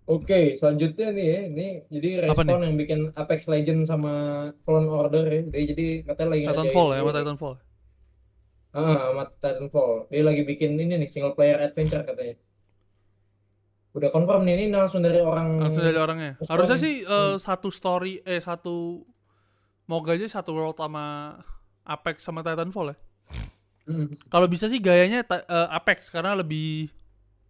[0.02, 5.24] Oke, selanjutnya nih ya, ini jadi Apa Respawn yang bikin Apex Legends sama Fallen Order
[5.30, 5.40] ya.
[5.46, 7.12] Dia jadi katanya lagi Titanfall ya, sama.
[7.14, 7.54] Titanfall.
[8.74, 9.92] Ah, sama Titanfall.
[10.10, 12.34] Dia lagi bikin ini nih single player adventure katanya.
[13.94, 16.34] Udah confirm nih, ini langsung dari orang Langsung dari orangnya.
[16.40, 19.06] Terus Harusnya sih eh, satu story eh satu
[19.86, 21.36] moga aja satu world sama
[21.86, 22.96] Apex sama Titanfall ya.
[23.86, 26.90] Hmm, Kalau bisa sih gayanya eh, Apex karena lebih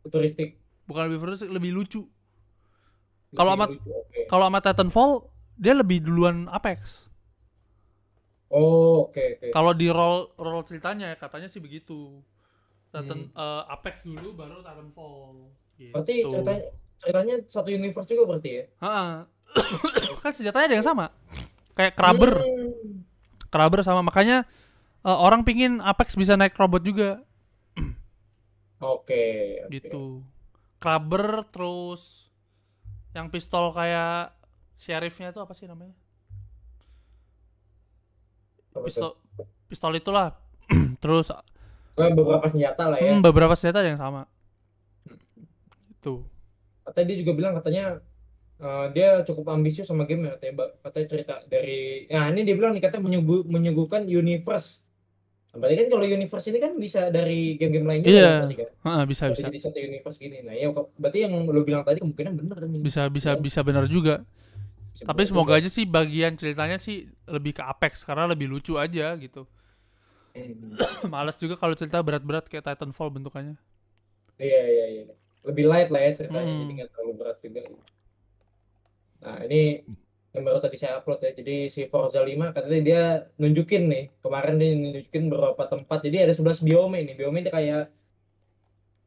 [0.05, 0.61] futuristik.
[0.85, 2.05] bukan lebih futuristik, lebih lucu.
[3.33, 4.21] Kalau lucu, oke.
[4.27, 5.11] Kalau sama Titanfall
[5.55, 7.09] dia lebih duluan Apex.
[8.49, 9.49] Oh, oke, oke.
[9.49, 12.21] Kalau di roll roll ceritanya katanya sih begitu.
[12.93, 13.33] Titan Hmm.
[13.33, 15.49] eh, Apex dulu baru Titanfall.
[15.75, 15.93] Gitu.
[15.93, 16.63] Berarti ceritanya
[17.01, 18.65] ceritanya satu universe juga berarti ya?
[18.79, 19.25] Ha-ha.
[20.23, 21.07] kan senjatanya ada yang sama.
[21.73, 23.01] Kayak Kraber, Hmm.
[23.49, 24.45] Kraber sama makanya
[25.01, 27.25] eh, orang pingin Apex bisa naik robot juga
[28.77, 29.71] Oke, oke.
[29.71, 30.27] gitu.
[30.77, 32.22] Kraber terus
[33.13, 34.33] yang pistol kayak
[34.81, 35.95] sheriffnya itu apa sih namanya?
[38.85, 39.17] Pistol
[39.69, 40.37] pistol itulah.
[41.03, 41.29] terus
[41.93, 43.13] Soalnya beberapa senjata lah ya.
[43.13, 44.25] hmm, beberapa senjata yang sama.
[45.93, 46.25] Itu.
[46.83, 47.85] Katanya dia juga bilang katanya
[48.59, 52.73] eh, dia cukup ambisius sama game ya katanya, katanya cerita dari nah ini dia bilang
[52.75, 54.82] nih katanya menyugu- menyuguhkan universe.
[55.53, 58.33] Berarti kan kalau universe ini kan bisa dari game-game lain juga Iya.
[58.49, 58.69] ya, kan?
[58.89, 59.45] Ha, bisa bisa.
[59.53, 60.41] jadi satu universe gini.
[60.41, 62.81] Nah, ya berarti yang lu bilang tadi kemungkinan bener nih.
[62.81, 63.41] Bisa bisa Iya.
[63.41, 64.25] bisa benar juga.
[64.93, 65.61] Bisa Tapi semoga juga.
[65.61, 69.45] aja sih bagian ceritanya sih lebih ke Apex karena lebih lucu aja gitu.
[70.33, 70.73] Hmm.
[71.13, 73.61] Males juga kalau cerita berat-berat kayak Titanfall bentukannya.
[74.41, 75.03] Iya, iya, iya.
[75.45, 76.61] Lebih light lah ya ceritanya, Hmm.
[76.65, 77.61] jadi nggak terlalu berat juga.
[79.21, 79.85] Nah, ini
[80.33, 81.33] yang baru tadi saya upload ya.
[81.37, 83.03] Jadi si Forza 5 katanya dia
[83.37, 85.99] nunjukin nih, kemarin dia nunjukin beberapa tempat.
[86.01, 87.13] Jadi ada 11 biome ini.
[87.13, 87.93] Biome itu kayak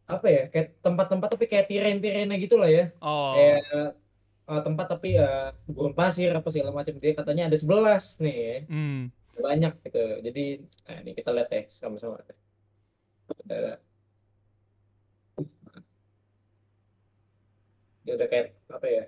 [0.05, 0.43] apa ya?
[0.53, 2.93] Kayak tempat-tempat tapi kayak tiren-tirennya gitu lah ya.
[3.01, 3.33] Oh.
[3.33, 3.97] Kayak
[4.45, 6.93] eh, tempat tapi eh, gurun pasir apa segala macam.
[7.01, 8.57] Dia katanya ada 11 nih ya.
[8.69, 9.01] Hmm.
[9.41, 10.03] Banyak gitu.
[10.29, 10.43] Jadi
[10.85, 12.21] nah ini kita lihat ya sama-sama.
[13.49, 13.81] Ada
[18.05, 19.03] dia udah kayak apa ya?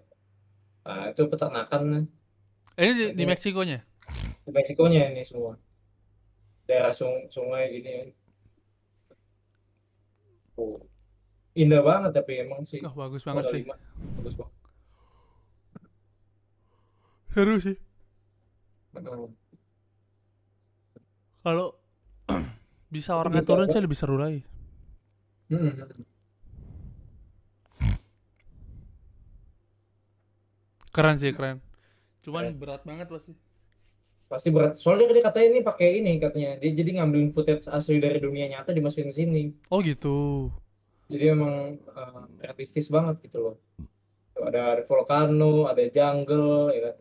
[0.88, 2.08] Nah, itu peternakan
[2.80, 3.84] Ini di, di Meksikonya.
[4.48, 5.60] di Meksikonya ini semua.
[6.64, 8.16] Daerah sung- sungai gini.
[10.56, 10.80] Oh.
[11.58, 12.80] Indah banget tapi emang sih.
[12.86, 13.68] Oh, bagus banget sih.
[13.68, 13.76] 5.
[14.24, 14.56] Bagus banget.
[17.36, 17.78] Seru sih.
[21.44, 21.68] Kalau
[22.96, 24.42] bisa orangnya juga turun sih lebih seru lagi.
[25.52, 25.72] Hmm.
[30.98, 31.62] Keren sih, keren.
[32.26, 32.58] Cuman Keren.
[32.58, 33.38] berat banget pasti.
[34.26, 34.74] Pasti berat.
[34.82, 36.58] Soalnya dia katanya ini pakai ini katanya.
[36.58, 39.44] Dia jadi ngambilin footage asli dari dunia nyata dimasukin ke sini.
[39.70, 40.50] Oh gitu.
[41.08, 43.56] Jadi emang eh, realistis banget gitu loh.
[44.38, 46.96] Ada volcano, ada jungle, ya kan.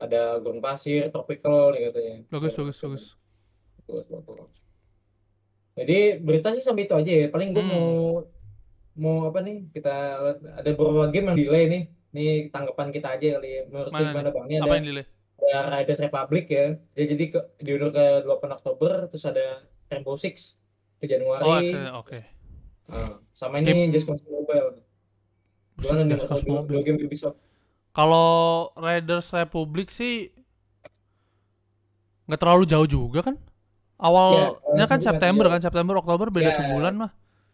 [0.00, 2.16] Ada gurun pasir, tropical, ya katanya.
[2.34, 3.04] Bagus, bagus, bagus.
[3.86, 4.50] Bagus, bagus.
[5.78, 7.26] Jadi berita sih sampai itu aja ya.
[7.30, 7.70] Paling gue Hmm.
[7.72, 7.88] mau
[8.98, 9.70] mau apa nih?
[9.72, 9.94] Kita
[10.60, 11.82] ada beberapa game yang delay nih.
[12.10, 13.62] Nih tanggapan kita aja kali ya.
[13.70, 14.44] Menurut Mana gimana Bang?
[14.50, 15.06] Ini ada delay?
[15.40, 16.66] ada Riders Republic ya.
[16.94, 20.58] Dia jadi ke diundur ke 8 Oktober, terus ada Rainbow Six
[21.00, 21.74] ke Januari.
[21.74, 22.18] Oh, oke.
[22.90, 24.82] Nah, sama ini Just Cause Mobile.
[25.80, 26.82] Gimana nih Mobile.
[26.84, 27.38] game Ubisoft?
[27.90, 30.30] Kalau Raiders Republic sih
[32.30, 33.36] nggak terlalu jauh juga kan?
[34.00, 36.56] Awalnya Ya, kan September kan, September Oktober beda Ya.
[36.56, 37.10] sebulan mah.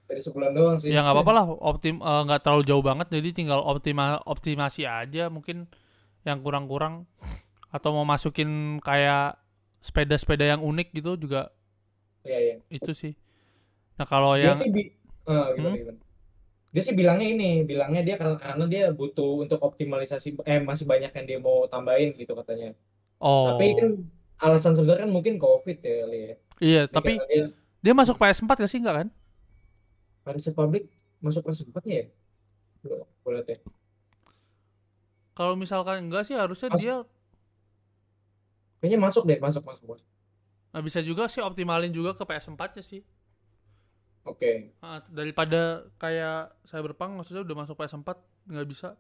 [0.06, 0.90] Dari sebulan doang sih.
[0.94, 5.26] Ya nggak apa-apa lah, optim eh, nggak terlalu jauh banget, jadi tinggal optima optimasi aja
[5.26, 5.66] mungkin
[6.26, 7.06] yang kurang-kurang
[7.70, 9.38] atau mau masukin kayak
[9.82, 11.50] sepeda-sepeda yang unik gitu juga
[12.26, 12.54] Iya, iya.
[12.70, 13.12] itu sih.
[13.98, 14.82] Nah kalau Dia yang sih bi
[15.26, 15.76] ah, gimana, Hmm?
[15.80, 15.98] gimana?
[16.74, 21.10] Dia sih bilangnya ini, bilangnya dia karena, karena dia butuh untuk optimalisasi eh masih banyak
[21.16, 22.76] yang dia mau tambahin gitu katanya.
[23.20, 23.88] oh Tapi kan
[24.44, 26.34] alasan sebenarnya kan mungkin COVID ya kali ya.
[26.60, 27.44] iya, Jadi tapi dia
[27.84, 29.08] dia masuk PS4 gak sih enggak kan?
[30.26, 32.06] Riders Republic masuk ke sempatnya ya?
[33.22, 33.58] Boleh teh.
[35.32, 36.96] Kalau misalkan enggak sih harusnya Mas- dia
[38.76, 39.84] Kayaknya masuk deh, masuk masuk.
[39.88, 40.06] masuk.
[40.68, 43.00] nah, bisa juga sih optimalin juga ke PS4-nya sih.
[44.22, 44.76] Oke.
[44.78, 48.12] Ah, daripada kayak Cyberpunk maksudnya udah masuk PS4
[48.44, 48.92] nggak bisa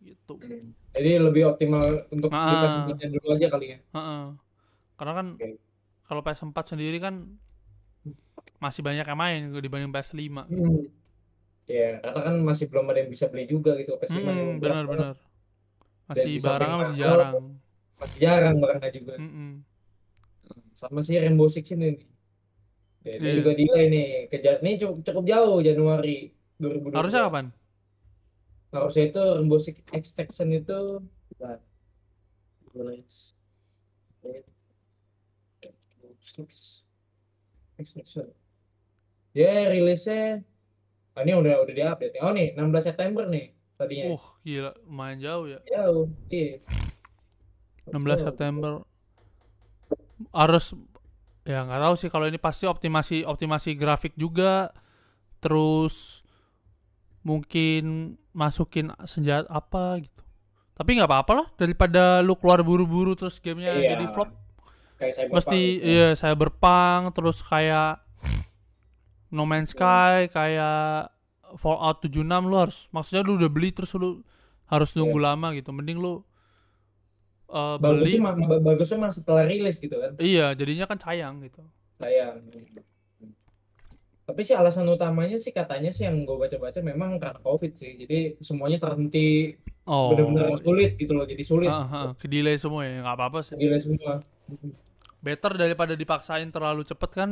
[0.00, 0.34] gitu.
[0.90, 2.64] Jadi lebih optimal untuk di Ah.
[2.64, 3.78] PS4 dulu aja kali ya.
[3.94, 4.22] Heeh.
[4.96, 5.48] Karena kan Oke.
[6.02, 7.38] kalau PS4 sendiri kan
[8.58, 10.46] masih banyak yang main dibanding PS5.
[11.68, 14.84] Ya, karena kan masih belum ada yang bisa beli juga gitu PS5 yang Hmm, benar
[14.88, 15.14] benar.
[16.08, 17.34] Masih barangnya masih jarang.
[18.00, 19.14] Masih jarang barangnya juga.
[19.20, 19.50] Mm-mm.
[20.72, 22.00] Sama si Rainbow Six ini.
[23.04, 23.34] Ya, dia Iya.
[23.44, 24.06] juga delay nih.
[24.32, 26.98] Kejar nih cukup, cukup jauh Januari 2022.
[26.98, 27.46] Harusnya kapan?
[28.72, 30.78] Harusnya itu Rainbow Six Extraction itu
[36.20, 36.82] Six
[37.78, 38.28] Extraction.
[39.32, 40.42] Ya rilisnya
[41.14, 42.22] ah, ini udah udah di-update nih.
[42.22, 44.04] Oh nih 16 September nih tadinya.
[44.12, 45.58] Uh, gila, lumayan jauh ya.
[45.66, 46.06] Jauh.
[46.28, 46.58] Iya.
[47.88, 48.84] 16 September
[50.34, 50.74] harus
[51.42, 54.68] ya nggak tahu sih kalau ini pasti optimasi optimasi grafik juga
[55.40, 56.20] terus
[57.22, 60.22] mungkin masukin senjata apa gitu
[60.74, 63.88] tapi nggak apa-apa lah daripada lu keluar buru-buru terus gamenya Iya.
[63.96, 64.30] jadi flop
[64.98, 65.86] Kayak mesti gitu.
[65.86, 68.02] iya saya berpang terus kayak
[69.28, 71.12] No Man's Sky kayak
[71.56, 74.20] Fallout 76 lu harus maksudnya lu udah beli terus lu
[74.66, 76.20] harus nunggu lama gitu mending lu
[77.80, 80.12] beli Bagusnya mah ba- bagusnya mah setelah rilis gitu kan.
[80.20, 81.64] iya jadinya kan sayang gitu
[81.96, 82.44] Sayang.
[84.22, 87.96] Tapi sih alasan utamanya sih katanya sih yang gue baca-baca memang karena COVID sih.
[87.96, 91.24] Jadi semuanya terhenti oh benar-benar sulit gitu loh.
[91.24, 91.66] Jadi sulit.
[91.66, 94.20] ah, ah, ke delay semua ya nggak apa-apa sih Gila semua.
[95.18, 97.30] better daripada dipaksain terlalu cepet kan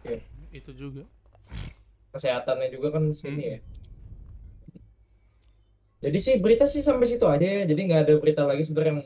[0.00, 0.20] Iya.
[0.50, 1.04] Itu juga
[2.10, 3.14] Kesehatannya juga kan Hmm.
[3.14, 3.58] sini ya.
[6.00, 7.62] Jadi sih berita sih sampai situ aja ya.
[7.68, 9.02] Jadi nggak ada berita lagi sebenarnya yang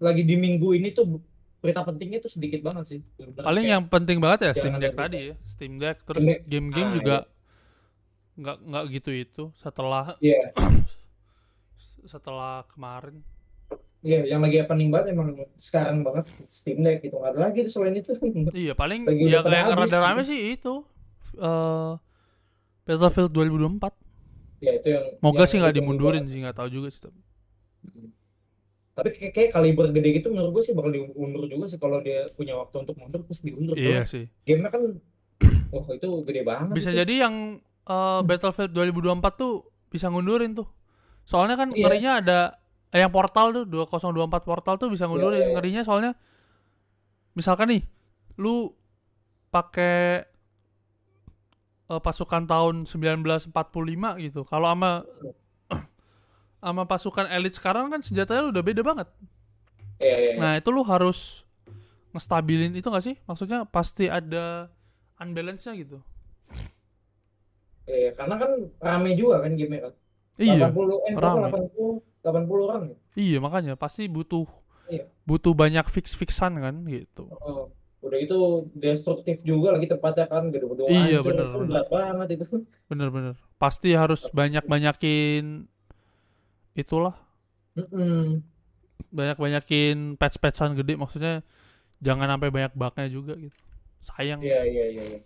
[0.00, 1.18] lagi di minggu ini tuh
[1.60, 3.00] berita pentingnya tuh sedikit banget sih.
[3.18, 6.94] Bener-bener paling yang penting banget ya Steam Deck tadi ya Steam Deck terus game-game Ah,
[6.94, 7.16] juga
[8.40, 10.52] nggak nggak gitu itu setelah Iya,
[12.12, 13.20] setelah kemarin
[14.00, 17.20] iya yang lagi happening banget emang sekarang banget Steam Deck gitu.
[17.20, 18.12] Nggak ada lagi tuh selain itu.
[18.68, 20.84] iya paling Lagi ya habis rada rame sih itu
[21.36, 21.92] eh
[22.88, 23.92] Battlefield 2024
[24.60, 27.20] Ya itu yang moga yang sih nggak dimundurin sih nggak tahu juga sih tapi.
[28.90, 32.28] Tapi kayak, kayak kaliber gede gitu menurut gue sih bakal diundur juga sih kalau dia
[32.36, 33.72] punya waktu untuk mundur terus diundur.
[33.78, 34.82] iya sih Gamenya kan,
[35.72, 36.74] wah itu gede banget.
[36.76, 37.00] bisa itu.
[37.00, 37.34] jadi yang
[37.88, 39.52] eh, Battlefield 2024 tuh
[39.88, 40.68] bisa ngundurin tuh
[41.24, 41.80] soalnya kan Iya.
[41.86, 42.40] ngerinya ada
[42.90, 45.54] eh, yang portal tuh 2024 portal tuh bisa ngundurin iya, iya.
[45.54, 46.12] ngerinya soalnya
[47.32, 47.82] misalkan nih
[48.36, 48.74] lu
[49.50, 50.26] pakai
[51.90, 53.54] eh, pasukan tahun 1945
[54.26, 55.06] gitu kalau sama
[56.64, 59.08] sama pasukan elit sekarang kan senjatanya udah beda banget
[60.00, 60.40] Iya, iya, iya.
[60.40, 61.44] nah itu lu harus
[62.16, 64.72] ngestabilin itu gak sih maksudnya pasti ada
[65.20, 66.00] unbalance-nya gitu
[67.84, 69.92] Iya, karena kan rame juga kan game kan.
[70.38, 71.50] iya 80 eh rame.
[71.50, 72.96] berapa 80 80 orang ya.
[73.16, 74.44] Iya makanya pasti butuh
[74.90, 75.06] Iya.
[75.22, 77.30] butuh banyak fix-fixan kan gitu.
[77.40, 77.70] Oh,
[78.02, 78.38] udah itu
[78.74, 81.68] destruktif juga lagi tempatnya kan gedung-gedung Iya, hancur, bener, bener.
[81.70, 82.44] berat banget itu.
[82.90, 83.34] Bener-bener.
[83.54, 85.70] Pasti harus banyak-banyakin
[86.74, 87.14] itulah
[87.78, 88.42] Mm-mm.
[89.10, 91.46] banyak-banyakin patch-patchan gede maksudnya
[92.02, 93.54] jangan sampai banyak bugnya juga gitu.
[94.00, 94.42] Sayang.
[94.42, 95.02] Iya iya iya.
[95.06, 95.20] iya.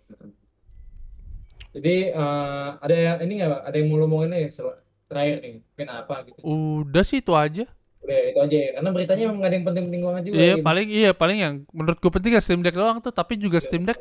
[1.75, 3.61] Jadi eh, ada yang ini nggak?
[3.65, 4.79] Ada yang mau ngomongin sel-
[5.15, 6.39] terakhir nih, mungkin apa gitu.
[6.43, 7.63] Udah sih itu aja.
[8.01, 8.69] Udah itu aja ya.
[8.73, 10.35] Karena beritanya emang nggak ada yang penting-penting banget juga.
[10.35, 10.61] Iya gitu.
[10.61, 13.81] paling iya paling yang menurut gue penting ya Steam Deck doang tuh tapi juga Steam
[13.81, 13.97] Deck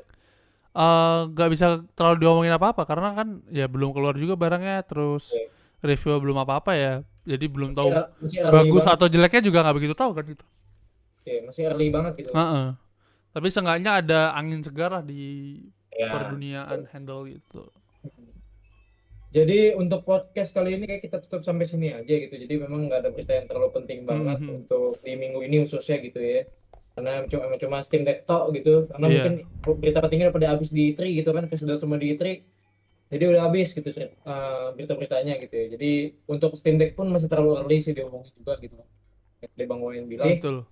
[0.73, 5.47] eh, nggak bisa terlalu diomongin apa-apa karena kan ya belum keluar juga barangnya terus Iya.
[5.87, 6.93] review belum apa-apa ya
[7.23, 8.97] jadi belum tahu Masih- masih early bagus banget.
[8.99, 10.45] atau jeleknya juga nggak begitu tahu kan gitu.
[11.25, 12.31] Iya, masih early banget gitu.
[12.31, 12.67] Heeh.
[13.31, 15.23] Tapi seenggaknya ada angin segar lah di
[15.91, 16.11] Ya.
[16.11, 17.71] perduniaan handle gitu.
[19.35, 22.31] Jadi untuk podcast kali ini kayak kita tutup sampai sini aja gitu.
[22.39, 24.51] Jadi memang nggak ada berita yang terlalu penting banget Mhm.
[24.63, 26.47] untuk di minggu ini khususnya gitu ya.
[26.95, 28.87] Karena cuma cuma Steam Deck tok gitu.
[28.87, 29.15] Karena Iya.
[29.19, 29.35] mungkin
[29.83, 32.47] berita pentingnya udah pada habis di E3 gitu kan, kesedot semua di E3.
[33.11, 35.67] Jadi udah habis gitu eh, berita-beritanya gitu ya.
[35.75, 35.91] Jadi
[36.31, 38.79] untuk Steam Deck pun masih terlalu early sih diomongin juga gitu.
[39.43, 40.31] Tadi Bang Wayan bilang.
[40.31, 40.63] Betul.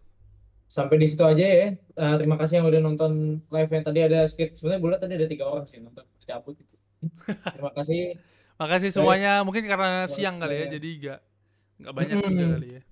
[0.71, 1.67] Sampai di situ aja ya.
[1.75, 5.27] Eh, terima kasih yang udah nonton live yang tadi ada sekitar sebenarnya gue tadi ada
[5.27, 6.75] tiga orang sih nonton cabut gitu.
[7.59, 8.15] Terima kasih.
[8.63, 9.33] Makasih semuanya.
[9.43, 10.73] Mungkin karena siang kali ya, semuanya.
[10.73, 11.19] jadi nggak
[11.83, 12.31] nggak banyak Mm-mm.
[12.31, 12.83] juga kali ya.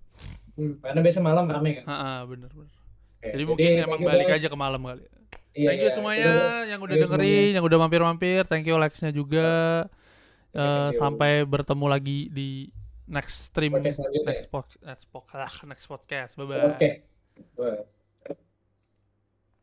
[0.50, 1.84] Hmm, karena biasa malam rame kan.
[1.86, 2.74] Heeh, bener bener.
[3.20, 4.38] Oke, Jadi mungkin thank emang balik guys.
[4.38, 5.04] aja ke malam kali.
[5.50, 5.94] Iya, Thank you iya.
[5.94, 8.40] semuanya Udah- yang udah dengerin, yang udah mampir-mampir.
[8.46, 9.50] Thank you likes-nya juga.
[10.50, 10.98] Eh, you.
[10.98, 12.70] sampai bertemu lagi di
[13.06, 14.28] next stream Podcast selanjutnya.
[14.30, 16.32] next, pod- next, pod- ah, next podcast.
[16.34, 16.64] Bye bye.
[16.70, 16.90] Oke.
[17.54, 17.99] Bye.